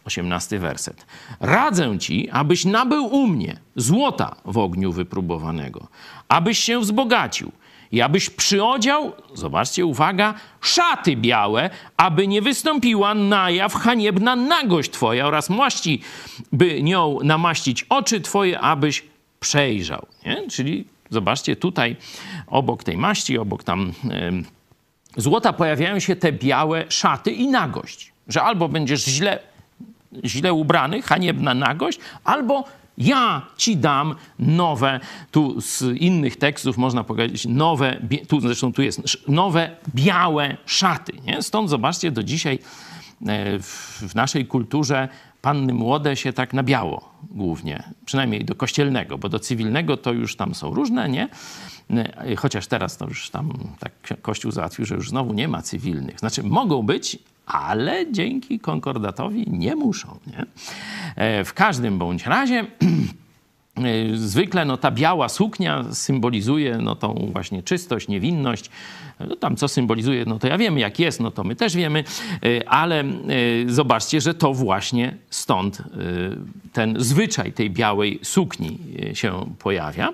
18 0.05 0.59
werset. 0.59 1.07
Radzę 1.41 1.99
ci, 1.99 2.31
abyś 2.31 2.65
nabył 2.65 3.07
u 3.07 3.27
mnie 3.27 3.57
złota 3.77 4.37
w 4.45 4.59
ogniu 4.59 4.93
wypróbowanego, 4.93 5.87
abyś 6.29 6.59
się 6.59 6.81
wzbogacił 6.81 7.53
i 7.93 8.01
abyś 8.01 8.31
przyodział, 8.31 9.13
zobaczcie, 9.35 9.87
uwaga, 9.87 10.35
szaty 10.61 11.17
białe, 11.17 11.71
aby 11.97 12.29
nie 12.29 12.43
wystąpiła 12.43 13.15
na 13.15 13.51
jaw 13.51 13.75
haniebna 13.75 14.37
nagość 14.37 14.91
twoja 14.91 15.27
oraz 15.27 15.51
maści, 15.51 16.01
by 16.53 16.83
nią 16.83 17.19
namaścić 17.25 17.87
oczy 17.89 18.21
twoje, 18.21 18.61
abyś 18.61 19.05
przejrzał. 19.41 20.07
Nie? 20.27 20.49
Czyli 20.51 20.85
Zobaczcie, 21.13 21.57
tutaj 21.57 21.97
obok 22.47 22.85
tej 22.85 22.97
maści, 22.97 23.39
obok 23.39 23.65
tam 23.65 23.93
złota 25.17 25.53
pojawiają 25.53 25.99
się 25.99 26.17
te 26.17 26.33
białe 26.33 26.85
szaty 26.89 27.31
i 27.31 27.49
nagość. 27.49 28.13
Że 28.29 28.43
albo 28.43 28.69
będziesz 28.69 29.05
źle, 29.05 29.39
źle 30.25 30.53
ubrany, 30.53 31.03
haniebna 31.03 31.55
nagość, 31.55 31.99
albo 32.25 32.65
ja 32.99 33.47
ci 33.57 33.77
dam 33.77 34.15
nowe, 34.39 35.01
tu 35.31 35.61
z 35.61 35.83
innych 35.83 36.37
tekstów 36.37 36.77
można 36.79 37.05
powiedzieć, 37.05 37.47
nowe, 37.47 38.01
tu 38.29 38.41
zresztą 38.41 38.73
tu 38.73 38.83
jest, 38.83 39.29
nowe 39.29 39.77
białe 39.95 40.57
szaty. 40.67 41.13
Nie? 41.27 41.43
Stąd 41.43 41.71
zobaczcie, 41.71 42.11
do 42.11 42.23
dzisiaj 42.23 42.59
e, 43.27 43.59
w 44.09 44.15
naszej 44.15 44.47
kulturze 44.47 45.09
panny 45.43 45.75
młode 45.75 46.17
się 46.17 46.33
tak 46.33 46.55
na 46.55 46.63
biało 46.63 47.13
głównie, 47.31 47.83
przynajmniej 48.05 48.45
do 48.45 48.55
kościelnego, 48.55 49.19
bo 49.19 49.29
do 49.29 49.39
cywilnego 49.39 49.97
to 49.97 50.13
już 50.13 50.37
tam 50.37 50.55
są 50.55 50.75
różne, 50.75 51.09
nie? 51.09 51.29
E, 51.91 52.37
chociaż 52.37 52.67
teraz 52.67 52.97
to 52.97 53.09
już 53.09 53.31
tam 53.31 53.53
tak 53.79 53.93
Kościół 54.23 54.53
załatwił, 54.53 54.85
że 54.85 54.95
już 54.95 55.09
znowu 55.09 55.33
nie 55.33 55.49
ma 55.49 55.63
cywilnych. 55.63 56.19
Znaczy 56.19 56.43
mogą 56.43 56.83
być, 56.83 57.19
ale 57.47 58.13
dzięki 58.13 58.61
konkordatowi 58.61 59.45
nie 59.51 59.77
muszą. 59.77 60.19
Nie? 60.27 60.47
E, 61.17 61.45
w 61.45 61.55
każdym 61.55 61.99
bądź 61.99 62.27
razie 62.27 62.67
zwykle 64.15 64.65
no, 64.65 64.77
ta 64.77 64.91
biała 64.91 65.29
suknia 65.29 65.85
symbolizuje 65.93 66.79
no, 66.79 66.95
tą 66.97 67.29
właśnie 67.33 67.63
czystość, 67.63 68.09
niewinność. 68.09 68.71
No, 69.29 69.37
tam 69.37 69.57
co 69.57 69.69
symbolizuje, 69.69 70.25
no 70.27 70.39
to 70.39 70.49
ja 70.49 70.59
wiem 70.59 70.79
jak 70.79 70.99
jest, 70.99 71.21
no 71.21 71.31
to 71.31 71.45
my 71.45 71.57
też 71.57 71.77
wiemy, 71.77 72.05
ale 72.67 73.05
zobaczcie, 73.67 74.21
że 74.21 74.35
to 74.35 74.55
właśnie 74.55 75.17
stąd 75.31 75.83
ten 76.73 76.95
zwyczaj 76.99 77.53
tej 77.53 77.71
białej 77.71 78.19
sukni 78.23 78.79
się 79.15 79.55
pojawia 79.59 80.13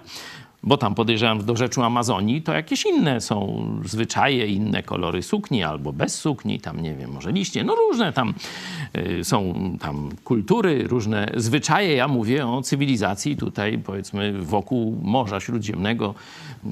bo 0.63 0.77
tam 0.77 0.95
podejrzewam 0.95 1.45
do 1.45 1.57
rzeczu 1.57 1.83
Amazonii, 1.83 2.43
to 2.43 2.53
jakieś 2.53 2.87
inne 2.87 3.21
są 3.21 3.65
zwyczaje, 3.85 4.47
inne 4.47 4.83
kolory 4.83 5.23
sukni 5.23 5.63
albo 5.63 5.93
bez 5.93 6.15
sukni, 6.15 6.61
tam 6.61 6.81
nie 6.81 6.95
wiem, 6.95 7.11
może 7.11 7.33
liście, 7.33 7.65
no 7.65 7.75
różne 7.75 8.13
tam 8.13 8.35
y, 8.97 9.25
są 9.25 9.55
tam 9.81 10.11
kultury, 10.25 10.89
różne 10.89 11.33
zwyczaje. 11.37 11.95
Ja 11.95 12.09
mówię 12.09 12.47
o 12.47 12.63
cywilizacji 12.63 13.37
tutaj 13.37 13.79
powiedzmy 13.79 14.43
wokół 14.43 14.99
Morza 15.03 15.41
Śródziemnego, 15.41 16.15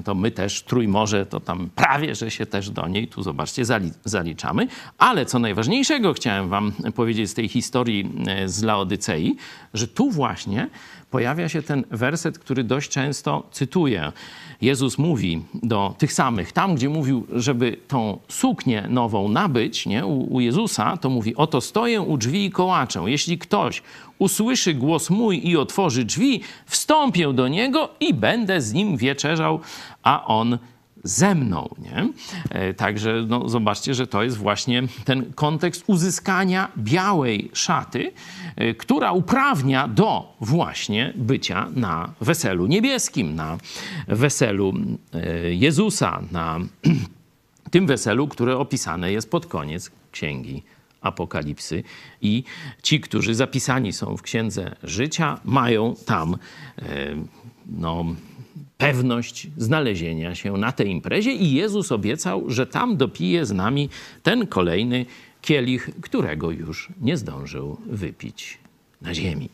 to 0.05 0.15
my 0.15 0.31
też 0.31 0.63
Trójmorze, 0.63 1.27
to 1.27 1.41
tam 1.41 1.69
prawie, 1.75 2.15
że 2.15 2.31
się 2.31 2.47
też 2.47 2.71
do 2.71 2.89
niej 2.89 3.09
tu 3.09 3.23
zobaczcie 3.23 3.63
zaliczamy. 4.05 4.69
Ale 4.99 5.27
co 5.27 5.39
najważniejszego 5.39 6.13
chciałem 6.13 6.49
wam 6.49 6.73
powiedzieć 6.95 7.31
z 7.31 7.35
tej 7.35 7.49
historii 7.49 8.13
y, 8.45 8.49
z 8.49 8.63
Laodycei, 8.63 9.37
że 9.75 9.89
tu 9.89 10.11
właśnie 10.11 10.69
pojawia 11.11 11.49
się 11.49 11.63
ten 11.63 11.85
werset, 11.91 12.39
który 12.39 12.65
dość 12.65 12.91
często 12.91 13.49
cytuję. 13.51 14.13
Jezus 14.61 14.99
mówi 14.99 15.43
do 15.55 15.95
tych 15.99 16.13
samych, 16.13 16.53
tam 16.53 16.75
gdzie 16.75 16.89
mówił, 16.89 17.27
żeby 17.33 17.77
tą 17.89 18.19
suknię 18.29 18.87
nową 18.89 19.29
nabyć 19.29 19.87
nie, 19.87 20.07
u, 20.07 20.35
u 20.35 20.41
Jezusa, 20.41 20.97
to 20.97 21.11
mówi: 21.11 21.37
Oto 21.37 21.61
stoję 21.61 22.01
u 22.01 22.17
drzwi 22.17 22.45
i 22.45 22.51
kołaczę. 22.51 23.03
Jeśli 23.07 23.39
ktoś 23.39 23.83
usłyszy 24.19 24.75
głos 24.75 25.11
mój 25.11 25.49
i 25.49 25.57
otworzy 25.57 26.05
drzwi, 26.05 26.41
wstąpię 26.67 27.33
do 27.33 27.49
niego 27.49 27.89
i 28.01 28.15
będę 28.15 28.61
z 28.61 28.73
nim 28.73 28.97
wieczerzał, 28.97 29.61
a 30.03 30.27
on 30.27 30.59
ze 31.07 31.35
mną. 31.35 31.69
Nie? 31.79 32.09
E, 32.51 32.75
także 32.75 33.25
no, 33.29 33.49
zobaczcie, 33.49 33.95
że 33.95 34.07
to 34.07 34.23
jest 34.23 34.37
właśnie 34.37 34.83
ten 35.05 35.33
kontekst 35.33 35.85
uzyskania 35.87 36.73
białej 36.79 37.51
szaty, 37.53 38.13
e, 38.57 38.75
która 38.75 39.13
uprawnia 39.13 39.89
do 39.89 40.37
właśnie 40.41 41.13
bycia 41.17 41.69
na 41.75 42.15
weselu 42.21 42.67
niebieskim, 42.67 43.35
na 43.35 43.59
weselu 44.09 44.75
e, 45.15 45.55
Jezusa, 45.55 46.23
na 46.33 46.59
tym 47.71 47.87
weselu, 47.87 48.29
które 48.29 48.59
opisane 48.59 49.13
jest 49.13 49.31
pod 49.31 49.47
koniec 49.47 49.91
księgi 50.13 50.63
Apokalipsy. 51.01 51.83
I 52.23 52.45
ci, 52.83 53.01
którzy 53.01 53.35
zapisani 53.35 53.93
są 53.93 54.17
w 54.17 54.23
księdze 54.23 54.77
życia, 54.83 55.41
mają 55.45 55.95
tam 56.07 56.37
no, 57.67 58.05
pewność 58.79 59.49
znalezienia 59.57 60.35
się 60.35 60.53
na 60.53 60.73
tej 60.73 60.89
imprezie 60.89 61.33
i 61.33 61.53
Jezus 61.53 61.93
obiecał, 61.93 62.51
że 62.51 62.67
tam 62.67 62.97
dopije 62.97 63.47
z 63.47 63.53
nami 63.53 63.89
ten 64.23 64.47
kolejny 64.47 65.07
kielich, 65.43 65.91
którego 66.01 66.51
już 66.51 66.89
nie 67.01 67.17
zdążył 67.17 67.77
wypić 67.87 68.59
na 69.03 69.15
ziemi. 69.15 69.49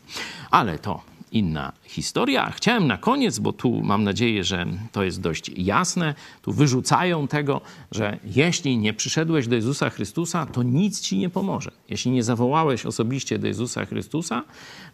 Ale 0.51 0.79
to 0.79 1.12
inna 1.33 1.73
historia. 1.83 2.51
Chciałem 2.51 2.87
na 2.87 2.97
koniec, 2.97 3.39
bo 3.39 3.53
tu 3.53 3.81
mam 3.83 4.03
nadzieję, 4.03 4.43
że 4.43 4.65
to 4.91 5.03
jest 5.03 5.21
dość 5.21 5.51
jasne, 5.57 6.15
tu 6.41 6.51
wyrzucają 6.51 7.27
tego, 7.27 7.61
że 7.91 8.19
jeśli 8.25 8.77
nie 8.77 8.93
przyszedłeś 8.93 9.47
do 9.47 9.55
Jezusa 9.55 9.89
Chrystusa, 9.89 10.45
to 10.45 10.63
nic 10.63 11.01
ci 11.01 11.17
nie 11.17 11.29
pomoże. 11.29 11.71
Jeśli 11.89 12.11
nie 12.11 12.23
zawołałeś 12.23 12.85
osobiście 12.85 13.39
do 13.39 13.47
Jezusa 13.47 13.85
Chrystusa, 13.85 14.43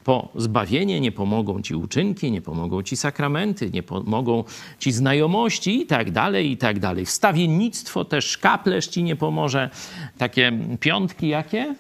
po 0.04 0.30
zbawienie 0.36 1.02
nie 1.02 1.12
pomogą 1.12 1.62
ci 1.62 1.75
uczynki, 1.75 2.32
nie 2.32 2.41
pomogą 2.41 2.84
ci 2.84 2.97
sakramenty, 2.97 3.71
nie 3.71 3.84
pomogą 3.84 4.43
ci 4.80 4.91
znajomości 4.91 5.82
i 5.82 5.86
tak 5.86 6.12
dalej, 6.12 6.52
i 6.52 6.58
tak 6.58 6.80
dalej. 6.80 7.06
Wstawiennictwo 7.06 8.06
też, 8.06 8.38
kaplerz 8.38 8.88
ci 8.88 9.04
nie 9.04 9.15
pomoże. 9.15 9.69
Takie 10.17 10.52
piątki 10.80 11.28
jakie? 11.28 11.75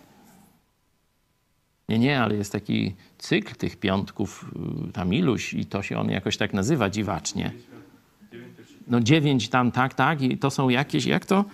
Nie, 1.89 1.99
nie, 1.99 2.21
ale 2.21 2.35
jest 2.35 2.51
taki 2.51 2.95
cykl 3.19 3.55
tych 3.55 3.77
piątków, 3.77 4.45
y, 4.89 4.91
tam 4.91 5.13
iluś 5.13 5.53
i 5.53 5.65
to 5.65 5.83
się 5.83 5.99
on 5.99 6.09
jakoś 6.09 6.37
tak 6.37 6.53
nazywa 6.53 6.89
dziwacznie. 6.89 7.51
No 8.87 8.99
dziewięć 8.99 9.49
tam, 9.49 9.71
tak, 9.71 9.93
tak 9.93 10.21
i 10.21 10.37
to 10.37 10.51
są 10.51 10.69
jakieś, 10.69 11.05
jak 11.05 11.25
to? 11.25 11.45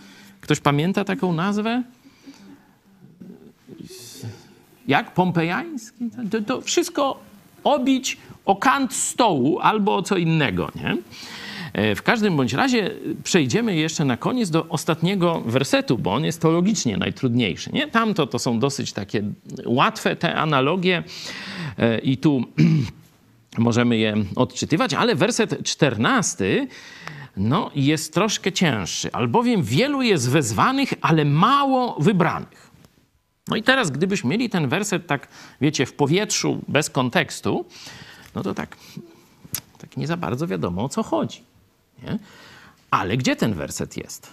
Ktoś 0.41 0.59
pamięta 0.59 1.03
taką 1.03 1.33
nazwę? 1.33 1.83
Jak? 4.87 5.13
Pompejański? 5.13 6.09
To, 6.31 6.41
to 6.41 6.61
wszystko 6.61 7.19
obić 7.63 8.17
o 8.45 8.55
kant 8.55 8.93
stołu 8.93 9.59
albo 9.59 9.95
o 9.95 10.01
co 10.01 10.17
innego, 10.17 10.71
nie? 10.75 10.97
E, 11.73 11.95
w 11.95 12.03
każdym 12.03 12.37
bądź 12.37 12.53
razie 12.53 12.91
przejdziemy 13.23 13.75
jeszcze 13.75 14.05
na 14.05 14.17
koniec 14.17 14.49
do 14.49 14.65
ostatniego 14.69 15.41
wersetu, 15.41 15.97
bo 15.97 16.13
on 16.13 16.25
jest 16.25 16.41
teologicznie 16.41 16.97
najtrudniejszy. 16.97 17.71
Nie? 17.73 17.87
Tamto 17.87 18.27
to 18.27 18.39
są 18.39 18.59
dosyć 18.59 18.93
takie 18.93 19.23
łatwe 19.65 20.15
te 20.15 20.35
analogie 20.35 21.03
i 22.03 22.17
tu 22.17 22.43
możemy 23.57 23.97
je 23.97 24.15
odczytywać, 24.35 24.93
ale 24.93 25.15
werset 25.15 25.63
czternasty 25.63 26.67
no, 27.37 27.71
jest 27.75 28.13
troszkę 28.13 28.51
cięższy, 28.51 29.11
albowiem 29.11 29.63
wielu 29.63 30.01
jest 30.01 30.29
wezwanych, 30.29 30.93
ale 31.01 31.25
mało 31.25 31.95
wybranych. 31.99 32.65
No 33.47 33.55
i 33.55 33.63
teraz, 33.63 33.91
gdybyśmy 33.91 34.29
mieli 34.29 34.49
ten 34.49 34.69
werset 34.69 35.07
tak, 35.07 35.27
wiecie, 35.61 35.85
w 35.85 35.93
powietrzu, 35.93 36.61
bez 36.67 36.89
kontekstu, 36.89 37.65
no 38.35 38.43
to 38.43 38.53
tak, 38.53 38.77
tak 39.77 39.97
nie 39.97 40.07
za 40.07 40.17
bardzo 40.17 40.47
wiadomo 40.47 40.83
o 40.83 40.89
co 40.89 41.03
chodzi. 41.03 41.43
Nie? 42.03 42.19
Ale 42.91 43.17
gdzie 43.17 43.35
ten 43.35 43.53
werset 43.53 43.97
jest? 43.97 44.31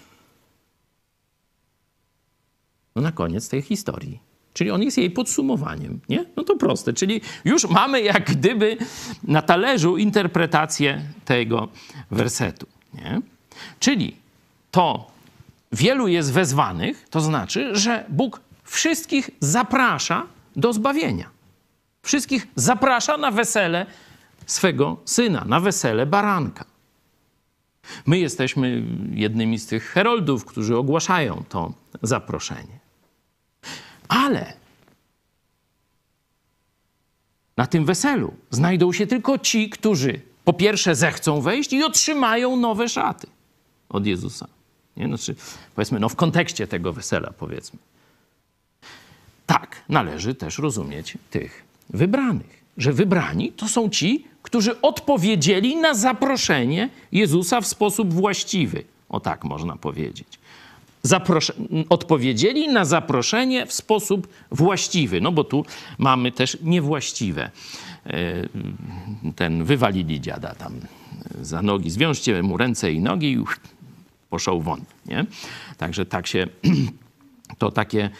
No 2.96 3.02
na 3.02 3.12
koniec 3.12 3.48
tej 3.48 3.62
historii. 3.62 4.31
Czyli 4.54 4.70
on 4.70 4.82
jest 4.82 4.98
jej 4.98 5.10
podsumowaniem, 5.10 6.00
nie? 6.08 6.24
No 6.36 6.44
to 6.44 6.56
proste, 6.56 6.92
czyli 6.92 7.20
już 7.44 7.68
mamy 7.68 8.02
jak 8.02 8.30
gdyby 8.30 8.76
na 9.24 9.42
talerzu 9.42 9.96
interpretację 9.96 11.02
tego 11.24 11.68
wersetu, 12.10 12.66
nie? 12.94 13.20
Czyli 13.80 14.16
to 14.70 15.10
wielu 15.72 16.08
jest 16.08 16.32
wezwanych, 16.32 17.08
to 17.10 17.20
znaczy, 17.20 17.76
że 17.76 18.04
Bóg 18.08 18.40
wszystkich 18.64 19.30
zaprasza 19.40 20.26
do 20.56 20.72
zbawienia. 20.72 21.30
Wszystkich 22.02 22.46
zaprasza 22.54 23.16
na 23.16 23.30
wesele 23.30 23.86
swego 24.46 24.96
syna, 25.04 25.44
na 25.46 25.60
wesele 25.60 26.06
baranka. 26.06 26.64
My 28.06 28.18
jesteśmy 28.18 28.82
jednymi 29.12 29.58
z 29.58 29.66
tych 29.66 29.84
heroldów, 29.84 30.44
którzy 30.44 30.76
ogłaszają 30.76 31.44
to 31.48 31.72
zaproszenie. 32.02 32.82
Ale 34.12 34.52
na 37.56 37.66
tym 37.66 37.84
weselu 37.84 38.34
znajdą 38.50 38.92
się 38.92 39.06
tylko 39.06 39.38
ci, 39.38 39.70
którzy 39.70 40.20
po 40.44 40.52
pierwsze 40.52 40.94
zechcą 40.94 41.40
wejść 41.40 41.72
i 41.72 41.84
otrzymają 41.84 42.56
nowe 42.56 42.88
szaty 42.88 43.26
od 43.88 44.06
Jezusa. 44.06 44.46
Nie? 44.96 45.06
Znaczy, 45.06 45.34
powiedzmy, 45.74 46.00
no 46.00 46.08
w 46.08 46.16
kontekście 46.16 46.66
tego 46.66 46.92
wesela, 46.92 47.32
powiedzmy. 47.38 47.78
Tak, 49.46 49.82
należy 49.88 50.34
też 50.34 50.58
rozumieć 50.58 51.18
tych 51.30 51.64
wybranych, 51.90 52.62
że 52.76 52.92
wybrani 52.92 53.52
to 53.52 53.68
są 53.68 53.90
ci, 53.90 54.26
którzy 54.42 54.80
odpowiedzieli 54.80 55.76
na 55.76 55.94
zaproszenie 55.94 56.88
Jezusa 57.12 57.60
w 57.60 57.66
sposób 57.66 58.14
właściwy. 58.14 58.84
O 59.08 59.20
tak 59.20 59.44
można 59.44 59.76
powiedzieć. 59.76 60.41
Odpowiedzieli 61.88 62.68
na 62.68 62.84
zaproszenie 62.84 63.66
w 63.66 63.72
sposób 63.72 64.28
właściwy, 64.50 65.20
no 65.20 65.32
bo 65.32 65.44
tu 65.44 65.64
mamy 65.98 66.32
też 66.32 66.58
niewłaściwe. 66.62 67.50
E, 68.06 68.12
ten 69.36 69.64
wywalili 69.64 70.20
dziada 70.20 70.54
tam 70.54 70.72
za 71.40 71.62
nogi, 71.62 71.90
zwiążcie 71.90 72.42
mu 72.42 72.56
ręce 72.56 72.92
i 72.92 73.00
nogi 73.00 73.26
i 73.26 73.32
już 73.32 73.60
poszł 74.30 74.60
won. 74.60 74.80
Nie? 75.06 75.26
Także 75.76 76.06
tak 76.06 76.26
się, 76.26 76.46
to 77.58 77.70
takie 77.70 78.10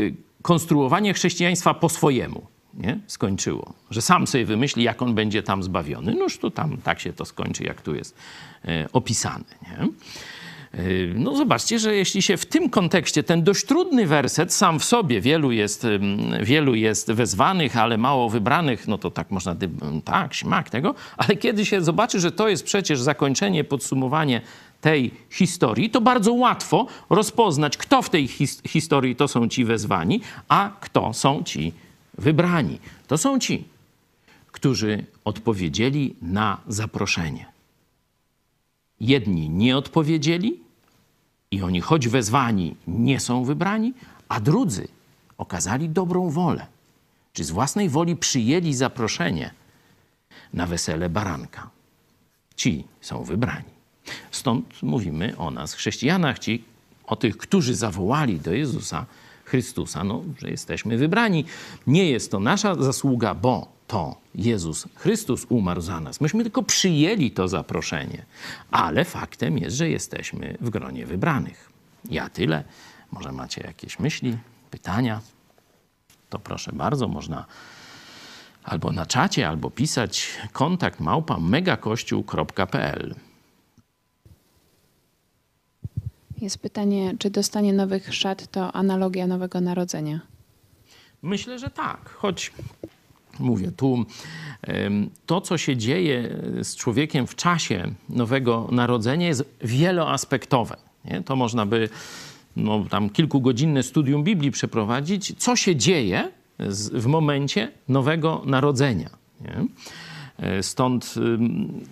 y, 0.00 0.14
konstruowanie 0.42 1.14
chrześcijaństwa 1.14 1.74
po 1.74 1.88
swojemu. 1.88 2.46
nie? 2.74 2.98
skończyło. 3.06 3.74
Że 3.90 4.02
sam 4.02 4.26
sobie 4.26 4.44
wymyśli, 4.44 4.82
jak 4.82 5.02
on 5.02 5.14
będzie 5.14 5.42
tam 5.42 5.62
zbawiony. 5.62 6.14
Noż 6.14 6.38
to 6.38 6.50
tam 6.50 6.76
tak 6.76 7.00
się 7.00 7.12
to 7.12 7.24
skończy, 7.24 7.64
jak 7.64 7.82
tu 7.82 7.94
jest 7.94 8.16
e, 8.64 8.88
opisane. 8.92 9.44
Nie? 9.62 9.88
E, 10.72 10.78
no 11.14 11.36
zobaczcie, 11.36 11.78
że 11.78 11.94
jeśli 11.94 12.22
się 12.22 12.36
w 12.36 12.46
tym 12.46 12.70
kontekście 12.70 13.22
ten 13.22 13.42
dość 13.42 13.64
trudny 13.64 14.06
werset 14.06 14.52
sam 14.52 14.78
w 14.80 14.84
sobie, 14.84 15.20
wielu 15.20 15.52
jest, 15.52 15.86
wielu 16.42 16.74
jest 16.74 17.12
wezwanych, 17.12 17.76
ale 17.76 17.98
mało 17.98 18.30
wybranych, 18.30 18.88
no 18.88 18.98
to 18.98 19.10
tak 19.10 19.30
można, 19.30 19.56
tak, 20.04 20.34
śmak 20.34 20.70
tego, 20.70 20.94
ale 21.16 21.36
kiedy 21.36 21.66
się 21.66 21.82
zobaczy, 21.82 22.20
że 22.20 22.32
to 22.32 22.48
jest 22.48 22.64
przecież 22.64 23.00
zakończenie, 23.00 23.64
podsumowanie 23.64 24.40
tej 24.80 25.10
historii, 25.30 25.90
to 25.90 26.00
bardzo 26.00 26.32
łatwo 26.32 26.86
rozpoznać, 27.10 27.76
kto 27.76 28.02
w 28.02 28.10
tej 28.10 28.28
his- 28.28 28.68
historii 28.68 29.16
to 29.16 29.28
są 29.28 29.48
ci 29.48 29.64
wezwani, 29.64 30.20
a 30.48 30.70
kto 30.80 31.12
są 31.12 31.42
ci 31.42 31.72
wybrani. 32.18 32.78
To 33.06 33.18
są 33.18 33.38
ci, 33.38 33.64
którzy 34.52 35.04
odpowiedzieli 35.24 36.14
na 36.22 36.60
zaproszenie. 36.68 37.46
Jedni 39.00 39.50
nie 39.50 39.76
odpowiedzieli 39.76 40.61
i 41.52 41.62
oni, 41.62 41.80
choć 41.80 42.08
wezwani, 42.08 42.76
nie 42.86 43.20
są 43.20 43.44
wybrani, 43.44 43.94
a 44.28 44.40
drudzy 44.40 44.88
okazali 45.38 45.88
dobrą 45.88 46.30
wolę, 46.30 46.66
czy 47.32 47.44
z 47.44 47.50
własnej 47.50 47.88
woli 47.88 48.16
przyjęli 48.16 48.74
zaproszenie 48.74 49.50
na 50.54 50.66
wesele 50.66 51.08
baranka. 51.08 51.70
Ci 52.56 52.84
są 53.00 53.24
wybrani. 53.24 53.72
Stąd 54.30 54.82
mówimy 54.82 55.36
o 55.38 55.50
nas, 55.50 55.74
chrześcijanach, 55.74 56.38
ci, 56.38 56.64
o 57.06 57.16
tych, 57.16 57.36
którzy 57.36 57.74
zawołali 57.74 58.40
do 58.40 58.52
Jezusa 58.52 59.06
Chrystusa, 59.44 60.04
no, 60.04 60.22
że 60.38 60.50
jesteśmy 60.50 60.96
wybrani. 60.96 61.44
Nie 61.86 62.10
jest 62.10 62.30
to 62.30 62.40
nasza 62.40 62.74
zasługa, 62.74 63.34
bo 63.34 63.71
to 63.92 64.16
Jezus 64.34 64.88
Chrystus 64.94 65.46
umarł 65.48 65.80
za 65.80 66.00
nas. 66.00 66.20
Myśmy 66.20 66.42
tylko 66.42 66.62
przyjęli 66.62 67.30
to 67.30 67.48
zaproszenie, 67.48 68.24
ale 68.70 69.04
faktem 69.04 69.58
jest, 69.58 69.76
że 69.76 69.88
jesteśmy 69.88 70.56
w 70.60 70.70
gronie 70.70 71.06
wybranych. 71.06 71.70
Ja 72.10 72.28
tyle. 72.28 72.64
Może 73.10 73.32
macie 73.32 73.62
jakieś 73.66 73.98
myśli, 73.98 74.36
pytania? 74.70 75.20
To 76.30 76.38
proszę 76.38 76.72
bardzo, 76.72 77.08
można 77.08 77.44
albo 78.64 78.92
na 78.92 79.06
czacie, 79.06 79.48
albo 79.48 79.70
pisać 79.70 80.28
kontakt 80.52 81.00
małpa 81.00 81.38
megakościół.pl. 81.38 83.14
Jest 86.40 86.58
pytanie, 86.58 87.14
czy 87.18 87.30
dostanie 87.30 87.72
nowych 87.72 88.14
szat 88.14 88.50
to 88.50 88.72
analogia 88.72 89.26
Nowego 89.26 89.60
Narodzenia? 89.60 90.20
Myślę, 91.22 91.58
że 91.58 91.70
tak, 91.70 92.10
choć 92.10 92.52
mówię 93.38 93.72
tu, 93.76 94.06
to 95.26 95.40
co 95.40 95.58
się 95.58 95.76
dzieje 95.76 96.36
z 96.62 96.76
człowiekiem 96.76 97.26
w 97.26 97.34
czasie 97.36 97.94
Nowego 98.08 98.68
Narodzenia 98.72 99.26
jest 99.26 99.44
wieloaspektowe. 99.60 100.76
Nie? 101.04 101.22
To 101.22 101.36
można 101.36 101.66
by 101.66 101.88
no, 102.56 102.84
tam 102.90 103.10
kilkugodzinne 103.10 103.82
studium 103.82 104.24
Biblii 104.24 104.50
przeprowadzić, 104.50 105.34
co 105.38 105.56
się 105.56 105.76
dzieje 105.76 106.30
z, 106.58 106.90
w 106.90 107.06
momencie 107.06 107.72
Nowego 107.88 108.42
Narodzenia. 108.46 109.10
Nie? 109.40 109.66
E, 110.38 110.62
Stąd 110.62 111.14
ym, 111.16 111.84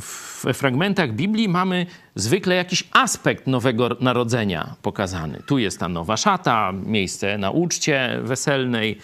w 0.00 0.46
fragmentach 0.54 1.12
Biblii 1.12 1.48
mamy 1.48 1.86
zwykle 2.14 2.54
jakiś 2.54 2.84
aspekt 2.92 3.46
nowego 3.46 3.96
narodzenia 4.00 4.74
pokazany. 4.82 5.42
Tu 5.46 5.58
jest 5.58 5.78
ta 5.80 5.88
nowa 5.88 6.16
szata, 6.16 6.72
miejsce 6.72 7.38
na 7.38 7.50
uczcie 7.50 8.18
weselnej. 8.22 8.98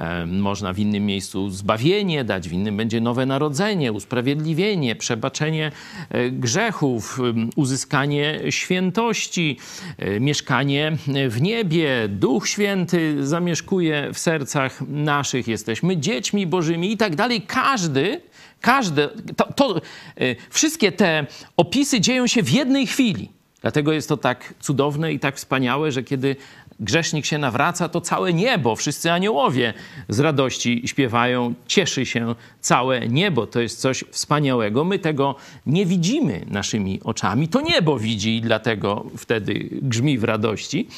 E, 0.00 0.26
Można 0.26 0.72
w 0.72 0.78
innym 0.78 1.06
miejscu 1.06 1.50
zbawienie 1.50 2.24
dać, 2.24 2.48
w 2.48 2.52
innym 2.52 2.76
będzie 2.76 3.00
nowe 3.00 3.26
narodzenie, 3.26 3.92
usprawiedliwienie, 3.92 4.96
przebaczenie 4.96 5.72
e, 6.10 6.30
grzechów, 6.30 7.18
uzyskanie 7.56 8.40
świętości, 8.50 9.56
e, 9.98 10.20
mieszkanie 10.20 10.96
w 11.28 11.40
niebie. 11.40 12.08
Duch 12.08 12.48
Święty 12.48 13.26
zamieszkuje 13.26 14.10
w 14.14 14.18
sercach 14.18 14.80
naszych, 14.88 15.48
jesteśmy 15.48 15.96
dziećmi 15.96 16.46
Bożymi 16.46 16.92
i 16.92 16.96
tak 16.96 17.16
dalej. 17.16 17.42
Każdy 17.42 18.20
Każde, 18.60 19.08
to, 19.36 19.52
to, 19.52 19.80
y, 20.20 20.36
wszystkie 20.50 20.92
te 20.92 21.26
opisy 21.56 22.00
dzieją 22.00 22.26
się 22.26 22.42
w 22.42 22.50
jednej 22.50 22.86
chwili. 22.86 23.28
Dlatego 23.60 23.92
jest 23.92 24.08
to 24.08 24.16
tak 24.16 24.54
cudowne 24.60 25.12
i 25.12 25.18
tak 25.18 25.36
wspaniałe, 25.36 25.92
że 25.92 26.02
kiedy 26.02 26.36
grzesznik 26.80 27.26
się 27.26 27.38
nawraca, 27.38 27.88
to 27.88 28.00
całe 28.00 28.32
niebo, 28.32 28.76
wszyscy 28.76 29.12
aniołowie 29.12 29.74
z 30.08 30.20
radości 30.20 30.82
śpiewają, 30.86 31.54
cieszy 31.66 32.06
się 32.06 32.34
całe 32.60 33.08
niebo. 33.08 33.46
To 33.46 33.60
jest 33.60 33.80
coś 33.80 34.04
wspaniałego. 34.10 34.84
My 34.84 34.98
tego 34.98 35.34
nie 35.66 35.86
widzimy 35.86 36.46
naszymi 36.50 37.00
oczami. 37.04 37.48
To 37.48 37.60
niebo 37.60 37.98
widzi 37.98 38.40
dlatego 38.40 39.06
wtedy 39.16 39.68
grzmi 39.82 40.18
w 40.18 40.24
radości. 40.24 40.88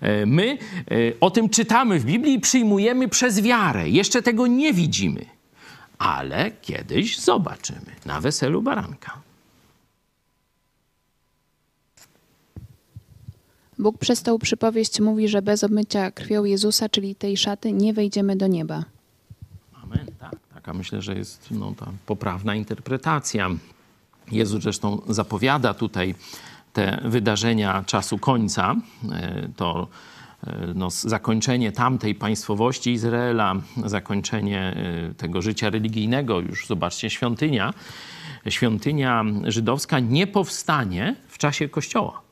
E, 0.00 0.26
My 0.26 0.58
e, 0.90 0.96
o 1.20 1.30
tym 1.30 1.48
czytamy 1.48 1.98
w 1.98 2.04
Biblii 2.04 2.34
i 2.34 2.40
przyjmujemy 2.40 3.08
przez 3.08 3.40
wiarę. 3.40 3.88
Jeszcze 3.88 4.22
tego 4.22 4.46
nie 4.46 4.72
widzimy 4.72 5.24
ale 6.02 6.50
kiedyś 6.50 7.18
zobaczymy 7.18 7.92
na 8.06 8.20
weselu 8.20 8.62
baranka. 8.62 9.20
Bóg 13.82 13.98
przez 13.98 14.22
tą 14.22 14.38
przypowieść 14.38 15.00
mówi, 15.00 15.28
że 15.28 15.42
bez 15.42 15.64
obmycia 15.64 16.10
krwią 16.10 16.44
Jezusa, 16.44 16.88
czyli 16.88 17.14
tej 17.14 17.36
szaty, 17.36 17.72
nie 17.72 17.92
wejdziemy 17.92 18.36
do 18.36 18.46
nieba. 18.46 18.84
Amen. 19.82 20.06
Tak, 20.18 20.36
taka 20.54 20.72
myślę, 20.72 21.02
że 21.02 21.14
jest 21.14 21.48
no, 21.50 21.74
ta 21.76 21.86
poprawna 22.06 22.54
interpretacja. 22.54 23.50
Jezus 24.30 24.62
zresztą 24.62 25.02
zapowiada 25.08 25.74
tutaj 25.74 26.14
te 26.72 27.00
wydarzenia 27.04 27.84
czasu 27.86 28.18
końca. 28.18 28.74
E, 29.12 29.48
To 29.56 29.88
e, 30.46 30.72
no, 30.74 30.90
zakończenie 30.90 31.72
tamtej 31.72 32.14
państwowości 32.14 32.92
Izraela, 32.92 33.54
zakończenie 33.84 34.60
e, 35.10 35.14
tego 35.14 35.42
życia 35.42 35.70
religijnego, 35.70 36.40
już 36.40 36.66
zobaczcie, 36.66 37.10
świątynia. 37.10 37.74
Świątynia 38.48 39.24
żydowska 39.44 40.00
nie 40.00 40.26
powstanie 40.26 41.16
w 41.28 41.38
czasie 41.38 41.68
Kościoła. 41.68 42.31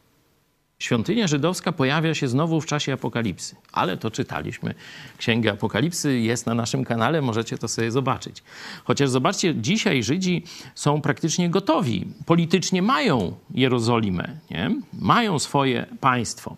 Świątynia 0.80 1.26
żydowska 1.26 1.72
pojawia 1.72 2.14
się 2.14 2.28
znowu 2.28 2.60
w 2.60 2.66
czasie 2.66 2.92
apokalipsy, 2.92 3.56
ale 3.72 3.96
to 3.96 4.10
czytaliśmy. 4.10 4.74
Księgę 5.18 5.52
Apokalipsy 5.52 6.18
jest 6.18 6.46
na 6.46 6.54
naszym 6.54 6.84
kanale, 6.84 7.22
możecie 7.22 7.58
to 7.58 7.68
sobie 7.68 7.90
zobaczyć. 7.90 8.42
Chociaż 8.84 9.10
zobaczcie, 9.10 9.54
dzisiaj 9.54 10.02
Żydzi 10.02 10.44
są 10.74 11.00
praktycznie 11.00 11.50
gotowi. 11.50 12.06
Politycznie 12.26 12.82
mają 12.82 13.36
Jerozolimę, 13.54 14.36
nie? 14.50 14.70
mają 14.92 15.38
swoje 15.38 15.86
państwo. 16.00 16.56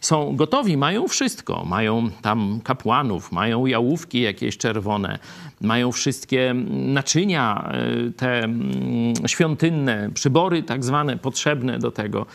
Są 0.00 0.36
gotowi, 0.36 0.76
mają 0.76 1.08
wszystko. 1.08 1.64
Mają 1.64 2.10
tam 2.22 2.60
kapłanów, 2.64 3.32
mają 3.32 3.66
jałówki 3.66 4.20
jakieś 4.20 4.58
czerwone, 4.58 5.18
mają 5.60 5.92
wszystkie 5.92 6.54
naczynia 6.70 7.72
y, 8.08 8.12
te 8.12 8.38
mm, 8.38 9.14
świątynne, 9.26 10.10
przybory 10.14 10.62
tak 10.62 10.84
zwane 10.84 11.16
potrzebne 11.16 11.78
do 11.78 11.90
tego, 11.90 12.26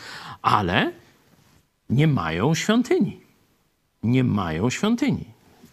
ale 0.42 0.92
nie 1.90 2.06
mają 2.06 2.54
świątyni. 2.54 3.20
Nie 4.02 4.24
mają 4.24 4.70
świątyni. 4.70 5.24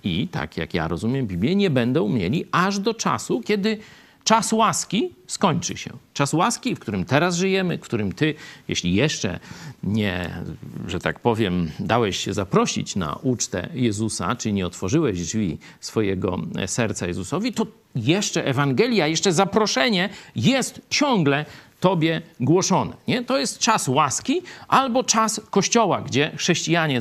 I 0.03 0.27
tak 0.27 0.57
jak 0.57 0.73
ja 0.73 0.87
rozumiem 0.87 1.27
Biblię, 1.27 1.55
nie 1.55 1.69
będą 1.69 2.09
mieli 2.09 2.45
aż 2.51 2.79
do 2.79 2.93
czasu, 2.93 3.41
kiedy 3.41 3.77
czas 4.23 4.53
łaski 4.53 5.09
skończy 5.27 5.77
się. 5.77 5.91
Czas 6.13 6.33
łaski, 6.33 6.75
w 6.75 6.79
którym 6.79 7.05
teraz 7.05 7.35
żyjemy, 7.35 7.77
w 7.77 7.81
którym 7.81 8.11
ty, 8.11 8.35
jeśli 8.67 8.93
jeszcze 8.93 9.39
nie, 9.83 10.43
że 10.87 10.99
tak 10.99 11.19
powiem, 11.19 11.71
dałeś 11.79 12.17
się 12.17 12.33
zaprosić 12.33 12.95
na 12.95 13.15
ucztę 13.15 13.69
Jezusa, 13.73 14.35
czy 14.35 14.53
nie 14.53 14.65
otworzyłeś 14.67 15.19
drzwi 15.21 15.57
swojego 15.79 16.39
serca 16.67 17.07
Jezusowi, 17.07 17.53
to 17.53 17.67
jeszcze 17.95 18.45
Ewangelia, 18.45 19.07
jeszcze 19.07 19.33
zaproszenie 19.33 20.09
jest 20.35 20.81
ciągle 20.89 21.45
tobie 21.83 22.21
głoszone. 22.39 22.93
Nie? 23.07 23.23
To 23.23 23.37
jest 23.37 23.59
czas 23.59 23.87
łaski 23.87 24.41
albo 24.67 25.03
czas 25.03 25.41
kościoła, 25.49 26.01
gdzie 26.01 26.31
chrześcijanie, 26.37 26.99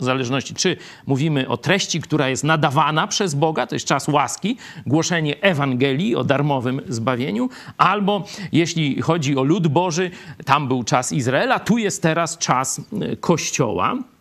w 0.00 0.04
zależności 0.04 0.54
czy 0.54 0.76
mówimy 1.06 1.48
o 1.48 1.56
treści, 1.56 2.00
która 2.00 2.28
jest 2.28 2.44
nadawana 2.44 3.06
przez 3.06 3.34
Boga, 3.34 3.66
to 3.66 3.74
jest 3.74 3.86
czas 3.86 4.08
łaski, 4.08 4.56
głoszenie 4.86 5.40
Ewangelii 5.40 6.16
o 6.16 6.24
darmowym 6.24 6.80
zbawieniu, 6.88 7.48
albo 7.76 8.24
jeśli 8.52 9.02
chodzi 9.02 9.36
o 9.36 9.42
lud 9.42 9.68
Boży, 9.68 10.10
tam 10.44 10.68
był 10.68 10.84
czas 10.84 11.12
Izraela, 11.12 11.58
tu 11.58 11.78
jest 11.78 12.02
teraz 12.02 12.38
czas 12.38 12.78
y, 12.78 13.16
kościoła. 13.16 14.11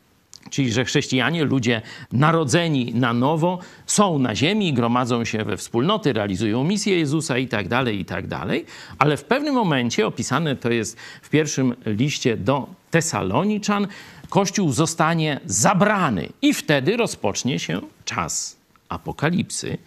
Czyli, 0.52 0.72
że 0.72 0.86
chrześcijanie, 0.86 1.44
ludzie 1.44 1.82
narodzeni 2.12 2.94
na 2.94 3.14
nowo, 3.14 3.60
są 3.86 4.20
na 4.20 4.36
ziemi, 4.36 4.74
gromadzą 4.74 5.26
się 5.26 5.44
we 5.46 5.58
wspólnoty, 5.58 6.14
realizują 6.14 6.64
misję 6.64 7.00
Jezusa 7.00 7.38
i 7.38 7.48
tak 7.48 7.68
dalej, 7.68 8.00
i 8.00 8.06
tak 8.06 8.28
dalej. 8.28 8.66
Ale 8.98 9.18
w 9.18 9.24
pewnym 9.24 9.54
momencie, 9.54 10.08
opisane 10.08 10.56
to 10.56 10.70
jest 10.72 10.98
w 11.22 11.30
pierwszym 11.30 11.76
liście 11.86 12.38
do 12.38 12.68
Tesaloniczan, 12.92 13.88
Kościół 14.30 14.72
zostanie 14.72 15.40
zabrany 15.46 16.30
i 16.42 16.54
wtedy 16.54 16.98
rozpocznie 16.98 17.60
się 17.60 17.82
czas 18.06 18.58
Apokalipsy. 18.90 19.78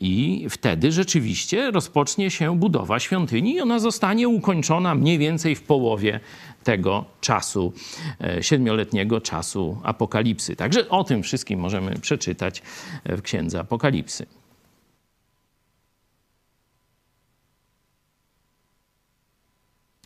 I 0.00 0.46
wtedy 0.50 0.92
rzeczywiście 0.92 1.70
rozpocznie 1.70 2.30
się 2.30 2.58
budowa 2.58 3.00
świątyni 3.00 3.54
i 3.54 3.60
ona 3.60 3.78
zostanie 3.78 4.28
ukończona 4.28 4.94
mniej 4.94 5.18
więcej 5.18 5.54
w 5.54 5.62
połowie 5.62 6.20
tego 6.64 7.04
czasu, 7.20 7.72
e, 8.20 8.42
siedmioletniego 8.42 9.20
czasu 9.20 9.80
Apokalipsy. 9.82 10.56
Także 10.56 10.88
o 10.88 11.04
tym 11.04 11.22
wszystkim 11.22 11.60
możemy 11.60 11.98
przeczytać 11.98 12.62
w 13.04 13.22
Księdze 13.22 13.60
Apokalipsy. 13.60 14.26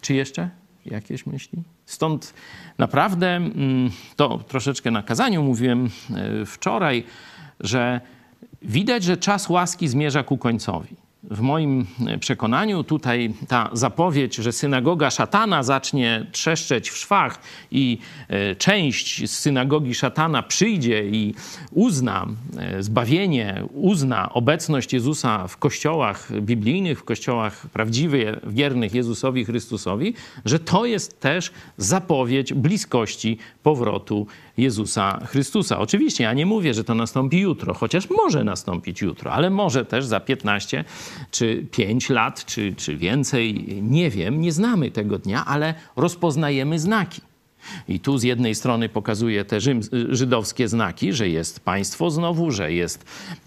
Czy 0.01 0.15
jeszcze 0.15 0.51
jakieś 0.87 1.27
myśli? 1.27 1.63
Stąd 1.87 2.35
naprawdę 2.79 3.29
mm, 3.37 3.91
to 4.17 4.39
troszeczkę 4.39 4.91
na 4.91 5.03
kazaniu 5.03 5.43
mówiłem 5.43 5.91
e, 6.15 6.47
wczoraj, 6.47 7.05
że 7.61 8.01
widać, 8.63 9.05
że 9.05 9.17
czas 9.17 9.49
łaski 9.49 9.89
zmierza 9.89 10.23
ku 10.23 10.39
końcowi. 10.39 10.97
W 11.23 11.41
moim 11.41 11.87
przekonaniu 12.21 12.85
tutaj 12.85 13.35
ta 13.49 13.71
zapowiedź, 13.73 14.37
że 14.37 14.53
synagoga 14.53 15.11
szatana 15.11 15.63
zacznie 15.63 16.27
trzeszczeć 16.33 16.91
w 16.91 16.97
szwach 16.97 17.41
i 17.71 17.99
e, 18.29 18.57
część 18.57 19.31
z 19.31 19.39
synagogi 19.39 19.95
szatana 19.95 20.43
przyjdzie 20.43 21.09
i 21.09 21.35
uzna 21.71 22.27
e, 22.59 22.83
zbawienie, 22.83 23.65
uzna 23.75 24.33
obecność 24.33 24.93
Jezusa 24.93 25.49
w 25.49 25.57
kościołach 25.57 26.41
biblijnych, 26.41 26.99
w 26.99 27.05
kościołach 27.05 27.67
prawdziwych, 27.67 28.37
wiernych 28.47 28.95
Jezusowi 28.95 29.45
Chrystusowi, 29.45 30.15
że 30.45 30.59
to 30.59 30.87
jest 30.87 31.21
też 31.21 31.51
zapowiedź 31.77 32.55
bliskości 32.55 33.39
powrotu 33.63 34.27
Jezusa 34.57 35.21
Chrystusa. 35.27 35.79
Oczywiście 35.79 36.25
ja 36.25 36.33
nie 36.33 36.47
mówię, 36.47 36.75
że 36.75 36.85
to 36.85 36.95
nastąpi 36.95 37.39
jutro, 37.39 37.75
chociaż 37.75 38.11
może 38.11 38.45
nastąpić 38.45 39.01
jutro, 39.01 39.33
ale 39.33 39.51
może 39.51 39.85
też 39.85 40.05
za 40.05 40.21
15 40.21 40.85
czy 41.31 41.67
5 41.71 42.09
lat, 42.11 42.45
czy, 42.45 42.75
czy 42.75 42.97
więcej, 42.97 43.67
nie 43.83 44.11
wiem, 44.11 44.41
nie 44.41 44.53
znamy 44.53 44.91
tego 44.91 45.19
dnia, 45.19 45.45
ale 45.47 45.75
rozpoznajemy 45.97 46.79
znaki. 46.79 47.21
I 47.89 48.01
tu 48.01 48.19
z 48.19 48.23
jednej 48.23 48.55
strony 48.55 48.89
pokazuje 48.89 49.45
te 49.45 49.59
żydowskie 50.09 50.69
znaki, 50.69 51.13
że 51.13 51.29
jest 51.29 51.61
państwo 51.61 52.11
znowu, 52.11 52.51
że 52.51 52.73
jest 52.73 53.05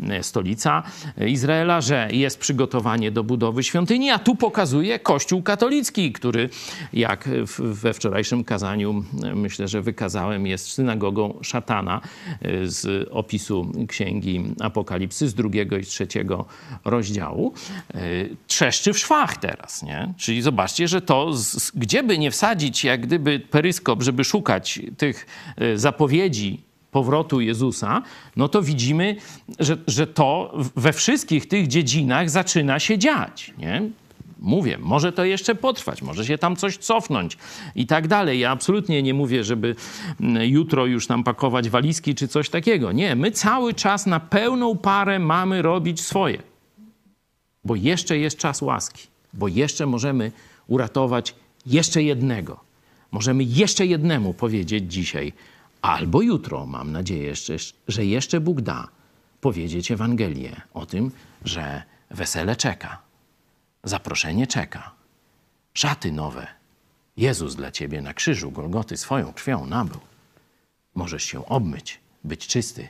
e, 0.09 0.23
stolica 0.23 0.83
Izraela, 1.27 1.81
że 1.81 2.07
jest 2.11 2.39
przygotowanie 2.39 3.11
do 3.11 3.23
budowy 3.23 3.63
świątyni, 3.63 4.09
a 4.09 4.19
tu 4.19 4.35
pokazuje 4.35 4.99
Kościół 4.99 5.41
katolicki, 5.41 6.11
który, 6.11 6.49
jak 6.93 7.29
we 7.59 7.93
wczorajszym 7.93 8.43
kazaniu 8.43 9.03
e, 9.23 9.35
myślę, 9.35 9.67
że 9.67 9.81
wykazałem, 9.81 10.47
jest 10.47 10.71
synagogą 10.71 11.39
szatana 11.41 12.01
e, 12.41 12.67
z 12.67 13.09
opisu 13.11 13.71
Księgi 13.87 14.43
Apokalipsy 14.59 15.29
z 15.29 15.33
drugiego 15.33 15.77
i 15.77 15.83
trzeciego 15.83 16.45
rozdziału. 16.85 17.53
Trzeszczy 18.47 18.93
w 18.93 18.99
szwach 18.99 19.37
teraz, 19.37 19.83
nie? 19.83 20.13
Czyli 20.17 20.41
zobaczcie, 20.41 20.87
że 20.87 21.01
to, 21.01 21.31
gdzie 21.75 22.03
by 22.03 22.17
nie 22.17 22.31
wsadzić 22.31 22.83
jak 22.83 23.01
gdyby 23.01 23.39
peryskop, 23.39 24.02
żeby 24.03 24.23
szukać 24.23 24.79
tych 24.97 25.25
e, 25.57 25.77
zapowiedzi 25.77 26.61
powrotu 26.93 27.41
Jezusa, 27.41 28.01
no 28.35 28.49
to 28.49 28.61
widzimy, 28.61 29.15
że, 29.59 29.77
że 29.87 30.07
to 30.07 30.57
we 30.75 30.93
wszystkich 30.93 31.47
tych 31.47 31.67
dziedzinach 31.67 32.29
zaczyna 32.29 32.79
się 32.79 32.97
dziać. 32.97 33.53
Nie? 33.57 33.81
Mówię, 34.39 34.77
może 34.81 35.11
to 35.11 35.25
jeszcze 35.25 35.55
potrwać, 35.55 36.01
może 36.01 36.25
się 36.25 36.37
tam 36.37 36.55
coś 36.55 36.77
cofnąć 36.77 37.37
i 37.75 37.87
tak 37.87 38.07
dalej. 38.07 38.39
Ja 38.39 38.51
absolutnie 38.51 39.03
nie 39.03 39.13
mówię, 39.13 39.43
żeby 39.43 39.75
jutro 40.41 40.85
już 40.85 41.07
nam 41.07 41.23
pakować 41.23 41.69
walizki 41.69 42.15
czy 42.15 42.27
coś 42.27 42.49
takiego. 42.49 42.91
Nie, 42.91 43.15
my 43.15 43.31
cały 43.31 43.73
czas 43.73 44.05
na 44.05 44.19
pełną 44.19 44.77
parę 44.77 45.19
mamy 45.19 45.61
robić 45.61 46.01
swoje, 46.01 46.43
bo 47.65 47.75
jeszcze 47.75 48.17
jest 48.17 48.37
czas 48.37 48.61
łaski, 48.61 49.07
bo 49.33 49.47
jeszcze 49.47 49.85
możemy 49.85 50.31
uratować 50.67 51.35
jeszcze 51.65 52.03
jednego 52.03 52.72
możemy 53.13 53.43
jeszcze 53.43 53.85
jednemu 53.85 54.33
powiedzieć 54.33 54.93
dzisiaj, 54.93 55.33
albo 55.81 56.21
jutro, 56.21 56.65
mam 56.65 56.91
nadzieję, 56.91 57.23
jeszcze, 57.23 57.55
że 57.87 58.05
jeszcze 58.05 58.39
Bóg 58.39 58.61
da, 58.61 58.87
powiedzieć 59.41 59.91
Ewangelię 59.91 60.61
o 60.73 60.85
tym, 60.85 61.11
że 61.45 61.83
wesele 62.09 62.55
czeka, 62.55 63.01
zaproszenie 63.83 64.47
czeka, 64.47 64.91
szaty 65.73 66.11
nowe. 66.11 66.47
Jezus 67.17 67.55
dla 67.55 67.71
ciebie 67.71 68.01
na 68.01 68.13
krzyżu 68.13 68.51
Golgoty 68.51 68.97
swoją 68.97 69.33
krwią 69.33 69.65
nabył. 69.65 69.99
Możesz 70.95 71.23
się 71.23 71.45
obmyć, 71.45 71.99
być 72.23 72.47
czysty 72.47 72.89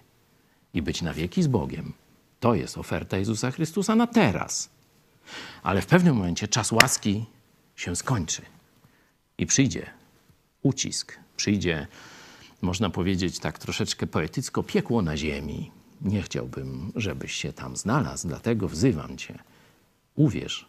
i 0.73 0.81
być 0.81 1.01
na 1.01 1.13
wieki 1.13 1.43
z 1.43 1.47
Bogiem. 1.47 1.93
To 2.39 2.55
jest 2.55 2.77
oferta 2.77 3.17
Jezusa 3.17 3.51
Chrystusa 3.51 3.95
na 3.95 4.07
teraz. 4.07 4.69
Ale 5.63 5.81
w 5.81 5.85
pewnym 5.85 6.15
momencie 6.15 6.47
czas 6.47 6.71
łaski 6.71 7.25
się 7.75 7.95
skończy 7.95 8.41
i 9.37 9.45
przyjdzie 9.45 10.02
ucisk. 10.63 11.19
Przyjdzie, 11.37 11.87
można 12.61 12.89
powiedzieć 12.89 13.39
tak 13.39 13.59
troszeczkę 13.59 14.07
poetycko, 14.07 14.63
piekło 14.63 15.01
na 15.01 15.17
ziemi. 15.17 15.71
Nie 16.01 16.21
chciałbym, 16.21 16.91
żebyś 16.95 17.33
się 17.33 17.53
tam 17.53 17.77
znalazł, 17.77 18.27
dlatego 18.27 18.67
wzywam 18.67 19.17
cię. 19.17 19.39
Uwierz 20.15 20.67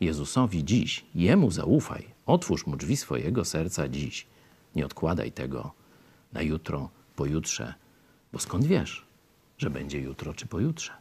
Jezusowi 0.00 0.64
dziś, 0.64 1.04
Jemu 1.14 1.50
zaufaj, 1.50 2.06
otwórz 2.26 2.66
mu 2.66 2.76
drzwi 2.76 2.96
swojego 2.96 3.44
serca 3.44 3.88
dziś. 3.88 4.26
Nie 4.74 4.86
odkładaj 4.86 5.32
tego 5.32 5.72
na 6.32 6.42
jutro, 6.42 6.90
pojutrze, 7.16 7.74
bo 8.32 8.38
skąd 8.38 8.64
wiesz, 8.64 9.06
że 9.58 9.70
będzie 9.70 10.00
jutro 10.00 10.34
czy 10.34 10.46
pojutrze? 10.46 10.92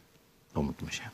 Pomódlmy 0.53 0.91
się. 0.91 1.09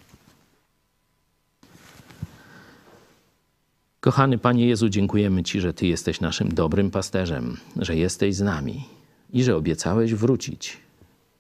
Kochany 4.02 4.38
Panie 4.38 4.68
Jezu, 4.68 4.89
dziękujemy 4.89 5.43
Ci, 5.43 5.62
że 5.62 5.74
Ty 5.74 5.88
jesteś 5.88 6.22
naszym 6.22 6.49
dobrym 6.49 6.91
pasterzem, 6.91 7.58
że 7.76 7.95
jesteś 7.95 8.36
z 8.36 8.41
nami 8.41 8.86
i 9.34 9.43
że 9.43 9.56
obiecałeś 9.56 10.14
wrócić 10.14 10.78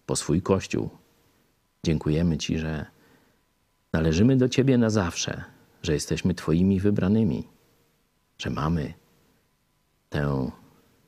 po 0.05 0.15
swój 0.15 0.41
Kościół. 0.41 0.89
Dziękujemy 1.85 2.37
Ci, 2.37 2.59
że 2.59 2.85
należymy 3.93 4.37
do 4.37 4.49
Ciebie 4.49 4.77
na 4.77 4.89
zawsze, 4.89 5.43
że 5.83 5.93
jesteśmy 5.93 6.33
Twoimi 6.33 6.79
wybranymi, 6.79 7.47
że 8.37 8.49
mamy 8.49 8.93
tę 10.09 10.51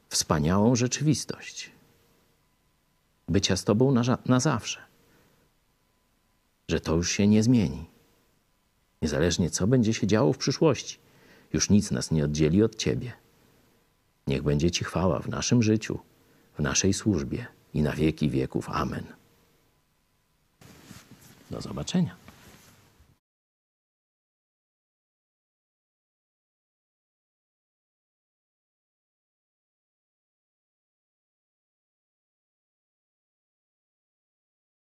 wspaniałą 0.09 0.75
rzeczywistość 0.75 1.71
bycia 3.27 3.57
z 3.57 3.63
Tobą 3.63 3.91
na, 3.91 4.17
na 4.25 4.39
zawsze, 4.39 4.79
że 6.69 6.79
to 6.79 6.95
już 6.95 7.11
się 7.11 7.27
nie 7.27 7.43
zmieni. 7.43 7.85
Niezależnie 9.01 9.49
co 9.49 9.67
będzie 9.67 9.93
się 9.93 10.07
działo 10.07 10.33
w 10.33 10.37
przyszłości, 10.37 11.02
już 11.53 11.69
nic 11.69 11.91
nas 11.91 12.11
nie 12.11 12.25
oddzieli 12.25 12.63
od 12.63 12.75
Ciebie. 12.75 13.13
Niech 14.27 14.43
będzie 14.43 14.71
Ci 14.71 14.83
chwała 14.83 15.19
w 15.19 15.27
naszym 15.27 15.63
życiu, 15.63 15.99
w 16.57 16.61
naszej 16.61 16.93
służbie 16.93 17.45
i 17.73 17.81
na 17.81 17.91
wieki 17.91 18.29
wieków. 18.29 18.69
Amen. 18.69 19.03
Do 21.51 21.61
zobaczenia. 21.61 22.22